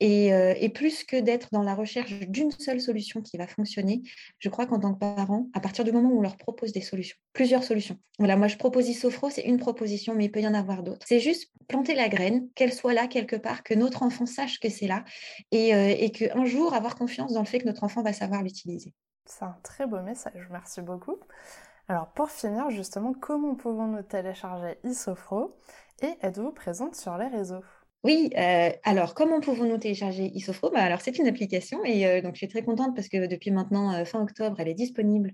[0.00, 4.02] Et, plus que d'être dans la recherche d'une seule solution qui va fonctionner,
[4.38, 6.80] je crois qu'en tant que parent, à partir du moment où on leur propose des
[6.80, 7.98] solutions, plusieurs solutions.
[8.18, 11.06] Voilà, moi je propose Isofro, c'est une proposition, mais il peut y en avoir d'autres.
[11.06, 14.68] C'est juste planter la graine, qu'elle soit là quelque part, que notre enfant sache que
[14.68, 15.04] c'est là,
[15.52, 18.92] et, et qu'un jour avoir confiance dans le fait que notre enfant va savoir l'utiliser.
[19.24, 21.16] C'est un très beau message, merci beaucoup.
[21.88, 25.56] Alors pour finir, justement, comment pouvons-nous télécharger Isofro
[26.02, 27.62] et êtes-vous présente sur les réseaux?
[28.04, 30.70] Oui, euh, alors comment pouvons-nous télécharger Isofro?
[30.70, 33.52] Bah, Alors c'est une application et euh, donc je suis très contente parce que depuis
[33.52, 35.32] maintenant euh, fin octobre, elle est disponible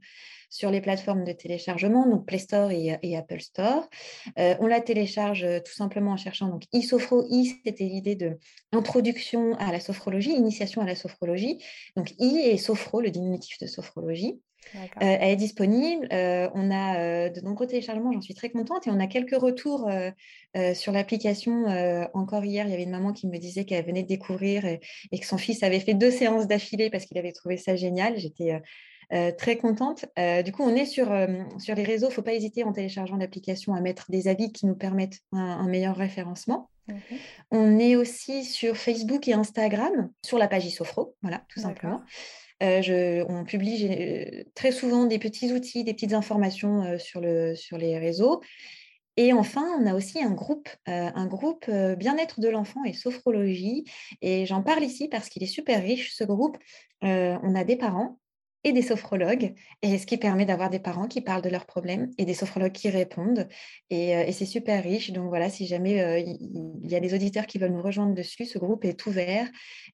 [0.51, 3.89] sur les plateformes de téléchargement, donc Play Store et, Apple Store.
[4.37, 7.25] on la télécharge tout simplement en cherchant donc Isofro.
[7.29, 8.39] I, c'était l'idée de
[8.73, 11.63] introduction à la sophrologie, initiation à la sophrologie.
[11.97, 14.41] Donc I et sophro, le diminutif de sophrologie.
[14.77, 16.09] Euh, elle est disponible.
[16.13, 18.87] Euh, on a euh, de nombreux téléchargements, j'en suis très contente.
[18.87, 19.91] Et on a quelques retours
[20.75, 21.67] sur l'application.
[22.15, 24.81] encore hier, il y avait une maman qui me disait qu'elle venait de découvrir et,
[25.19, 28.19] que son fils avait fait deux séances d'affilée parce qu'il avait trouvé ça génial.
[28.19, 28.61] J'étais
[29.37, 30.07] très contente.
[30.45, 31.09] du coup, on est sur,
[31.59, 32.07] sur les réseaux.
[32.07, 35.21] Il ne faut pas hésiter en téléchargeant l'application à mettre des avis qui nous permettent
[35.33, 36.71] un, meilleur référencement.
[37.51, 42.01] On est aussi sur Facebook et Instagram, sur la page Isofro, voilà, tout simplement.
[42.63, 47.55] Euh, on publie euh, très souvent des petits outils, des petites informations euh, sur, le,
[47.55, 48.41] sur les réseaux.
[49.17, 53.85] Et enfin, on a aussi un groupe, un groupe bien-être de l'enfant et sophrologie.
[54.23, 56.57] Et j'en parle ici parce qu'il est super riche, ce groupe.
[57.03, 58.21] on a des parents
[58.63, 62.13] et des sophrologues, et ce qui permet d'avoir des parents qui parlent de leurs problèmes
[62.17, 63.49] et des sophrologues qui répondent.
[63.91, 65.11] Et, c'est super riche.
[65.11, 68.59] Donc voilà, si jamais il y, a des auditeurs qui veulent nous rejoindre dessus, ce
[68.59, 69.49] groupe est ouvert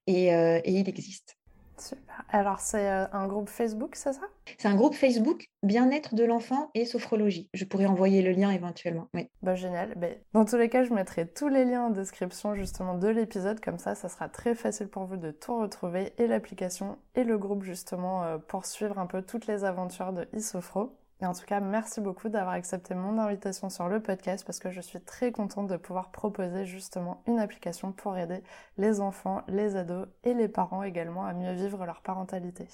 [0.05, 0.29] et
[0.65, 1.35] il existe.
[1.77, 2.23] Super.
[2.29, 4.21] Alors, c'est euh, un groupe Facebook, c'est ça?
[4.57, 7.49] C'est un groupe Facebook bien-être de l'enfant et sophrologie.
[7.53, 9.07] Je pourrais envoyer le lien éventuellement.
[9.13, 9.29] Oui.
[9.41, 9.93] Bah, génial.
[9.95, 13.59] Bah, dans tous les cas, je mettrai tous les liens en description justement de l'épisode.
[13.59, 17.37] Comme ça, ça sera très facile pour vous de tout retrouver et l'application et le
[17.37, 20.95] groupe justement euh, pour suivre un peu toutes les aventures de Isofro.
[21.21, 24.69] Et en tout cas, merci beaucoup d'avoir accepté mon invitation sur le podcast parce que
[24.69, 28.41] je suis très contente de pouvoir proposer justement une application pour aider
[28.77, 32.67] les enfants, les ados et les parents également à mieux vivre leur parentalité.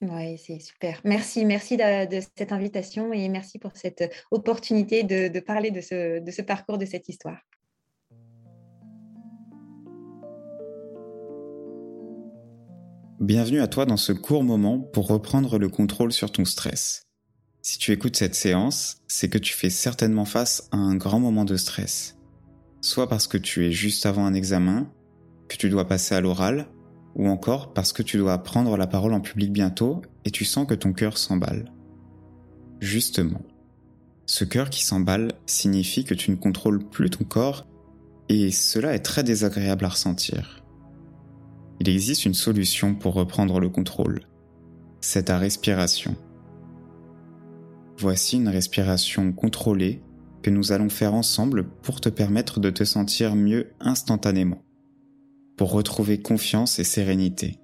[0.00, 1.00] Oui, c'est super.
[1.04, 6.30] Merci, merci de, cette invitation et merci pour cette opportunité de, parler de ce, de
[6.30, 7.38] ce parcours, de cette histoire.
[13.20, 17.05] Bienvenue à toi dans ce court moment pour reprendre le contrôle sur ton stress.
[17.68, 21.44] Si tu écoutes cette séance, c'est que tu fais certainement face à un grand moment
[21.44, 22.16] de stress.
[22.80, 24.88] Soit parce que tu es juste avant un examen,
[25.48, 26.68] que tu dois passer à l'oral,
[27.16, 30.64] ou encore parce que tu dois prendre la parole en public bientôt et tu sens
[30.68, 31.72] que ton cœur s'emballe.
[32.78, 33.42] Justement,
[34.26, 37.66] ce cœur qui s'emballe signifie que tu ne contrôles plus ton corps
[38.28, 40.62] et cela est très désagréable à ressentir.
[41.80, 44.20] Il existe une solution pour reprendre le contrôle.
[45.00, 46.16] C'est ta respiration.
[47.98, 50.02] Voici une respiration contrôlée
[50.42, 54.62] que nous allons faire ensemble pour te permettre de te sentir mieux instantanément,
[55.56, 57.58] pour retrouver confiance et sérénité.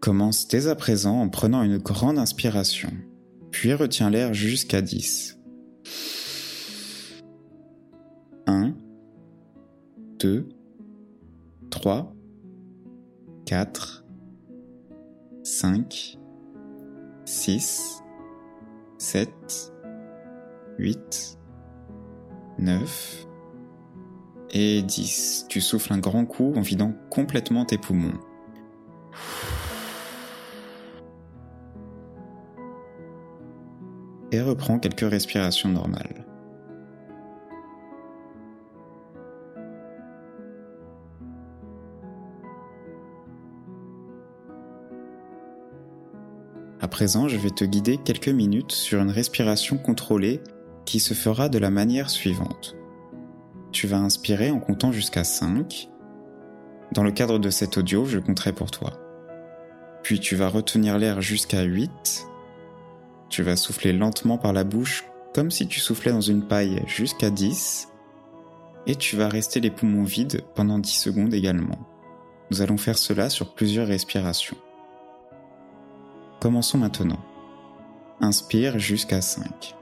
[0.00, 2.92] Commence dès à présent en prenant une grande inspiration,
[3.50, 5.40] puis retiens l'air jusqu'à 10.
[8.46, 8.74] 1,
[10.20, 10.48] 2,
[11.70, 12.14] 3,
[13.46, 14.04] 4,
[15.42, 16.18] 5,
[17.24, 18.02] 6,
[18.98, 19.72] 7,
[20.78, 21.38] 8,
[22.58, 23.26] 9
[24.50, 25.46] et 10.
[25.48, 28.18] Tu souffles un grand coup en vidant complètement tes poumons.
[34.32, 36.27] Et reprends quelques respirations normales.
[46.88, 50.40] À présent, je vais te guider quelques minutes sur une respiration contrôlée
[50.86, 52.76] qui se fera de la manière suivante.
[53.72, 55.90] Tu vas inspirer en comptant jusqu'à 5.
[56.92, 58.94] Dans le cadre de cet audio, je compterai pour toi.
[60.02, 62.26] Puis tu vas retenir l'air jusqu'à 8.
[63.28, 67.28] Tu vas souffler lentement par la bouche comme si tu soufflais dans une paille jusqu'à
[67.28, 67.88] 10.
[68.86, 71.86] Et tu vas rester les poumons vides pendant 10 secondes également.
[72.50, 74.56] Nous allons faire cela sur plusieurs respirations.
[76.40, 77.18] Commençons maintenant.
[78.20, 79.74] Inspire jusqu'à 5.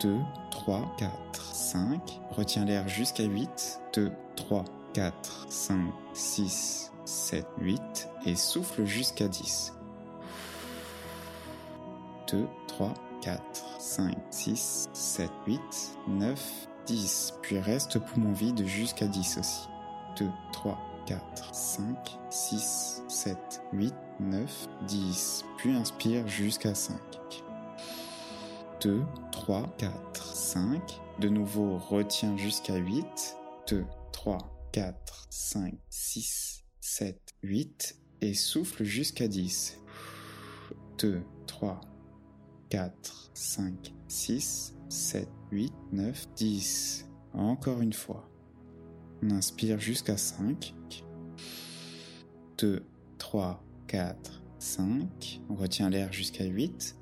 [0.00, 0.18] 2,
[0.52, 1.10] 3, 4,
[1.52, 2.20] 5.
[2.30, 3.80] Retiens l'air jusqu'à 8.
[3.94, 8.08] 2, 3, 4, 5, 6, 7, 8.
[8.24, 9.74] Et souffle jusqu'à 10.
[12.30, 13.42] 2, 3, 4,
[13.80, 15.60] 5, 6, 7, 8,
[16.06, 17.34] 9, 10.
[17.42, 19.68] Puis reste poumon vide jusqu'à 10 aussi.
[20.20, 23.38] 2, 3, 4, 5, 6, 7,
[23.72, 25.44] 8, 9, 10.
[25.56, 26.98] Puis inspire jusqu'à 5.
[28.82, 31.00] 2, 3, 4, 5.
[31.20, 33.36] De nouveau, retiens jusqu'à 8.
[33.68, 34.38] 2, 3,
[34.72, 37.98] 4, 5, 6, 7, 8.
[38.20, 39.78] Et souffle jusqu'à 10.
[40.98, 41.80] 2, 3,
[42.70, 47.06] 4, 5, 6, 7, 8, 9, 10.
[47.32, 48.28] Encore une fois.
[49.22, 50.74] On inspire jusqu'à 5.
[52.58, 52.82] 2,
[53.18, 55.40] 3, 4, 5.
[55.48, 56.96] On retient l'air jusqu'à 8.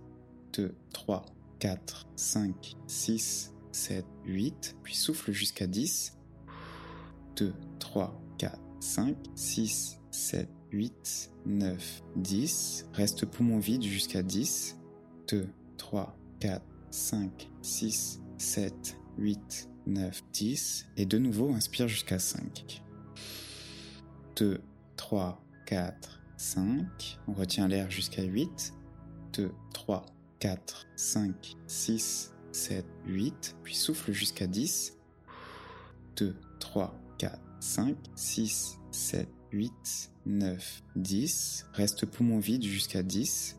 [0.54, 1.26] 2, 3,
[1.58, 4.76] 4, 5, 6, 7, 8.
[4.82, 6.16] Puis souffle jusqu'à 10.
[7.36, 12.86] 2, 3, 4, 5, 6, 7, 8, 9, 10.
[12.92, 14.76] Reste poumon vide jusqu'à 10.
[15.28, 20.86] 2, 3, 4, 5, 6, 7, 8, 9, 10.
[20.96, 22.82] Et de nouveau, inspire jusqu'à 5.
[24.36, 24.60] 2,
[24.96, 27.18] 3, 4, 5.
[27.28, 28.74] On retient l'air jusqu'à 8.
[29.34, 30.06] 2, 3,
[30.40, 33.56] 4, 5, 6, 7, 8.
[33.62, 34.98] Puis souffle jusqu'à 10.
[36.16, 41.66] 2, 3, 4, 5, 6, 7, 8, 9, 10.
[41.72, 43.56] Reste poumon vide jusqu'à 10.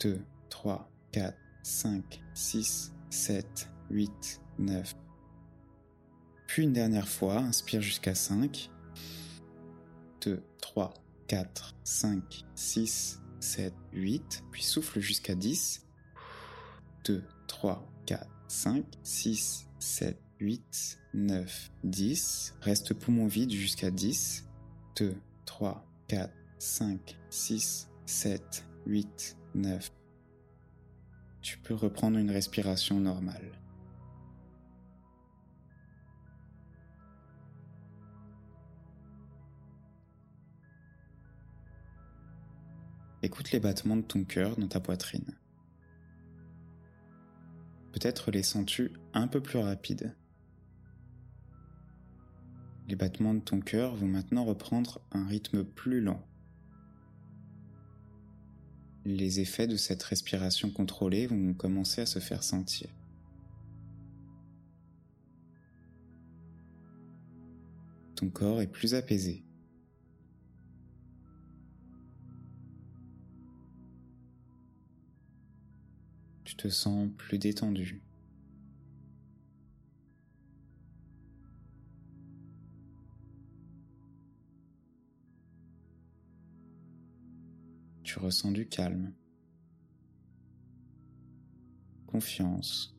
[0.00, 0.20] 2,
[0.50, 4.94] 3, 4, 5, 6, 7, 8, 9.
[6.46, 8.70] Puis une dernière fois, inspire jusqu'à 5.
[10.22, 10.94] 2, 3,
[11.26, 14.44] 4, 5, 6, 7, 8.
[14.50, 15.86] Puis souffle jusqu'à 10.
[17.04, 22.54] 2, 3, 4, 5, 6, 7, 8, 9, 10.
[22.60, 24.44] Reste poumon vide jusqu'à 10.
[24.96, 29.92] 2, 3, 4, 5, 6, 7, 8, 9.
[31.42, 33.52] Tu peux reprendre une respiration normale.
[43.26, 45.34] Écoute les battements de ton cœur dans ta poitrine.
[47.90, 50.14] Peut-être les sens-tu un peu plus rapides.
[52.86, 56.24] Les battements de ton cœur vont maintenant reprendre un rythme plus lent.
[59.04, 62.88] Les effets de cette respiration contrôlée vont commencer à se faire sentir.
[68.14, 69.45] Ton corps est plus apaisé.
[76.56, 78.02] Te sens plus détendu.
[88.02, 89.12] Tu ressens du calme,
[92.06, 92.96] confiance,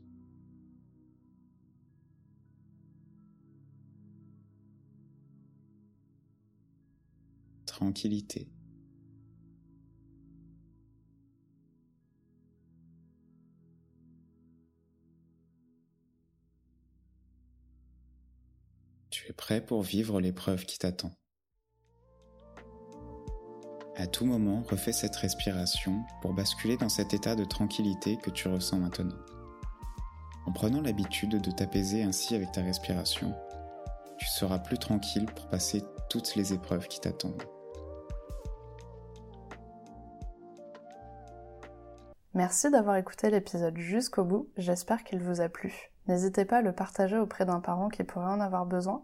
[7.66, 8.48] tranquillité.
[19.36, 21.12] Prêt pour vivre l'épreuve qui t'attend.
[23.96, 28.48] À tout moment, refais cette respiration pour basculer dans cet état de tranquillité que tu
[28.48, 29.18] ressens maintenant.
[30.46, 33.34] En prenant l'habitude de t'apaiser ainsi avec ta respiration,
[34.18, 37.44] tu seras plus tranquille pour passer toutes les épreuves qui t'attendent.
[42.34, 45.92] Merci d'avoir écouté l'épisode jusqu'au bout, j'espère qu'il vous a plu.
[46.08, 49.04] N'hésitez pas à le partager auprès d'un parent qui pourrait en avoir besoin,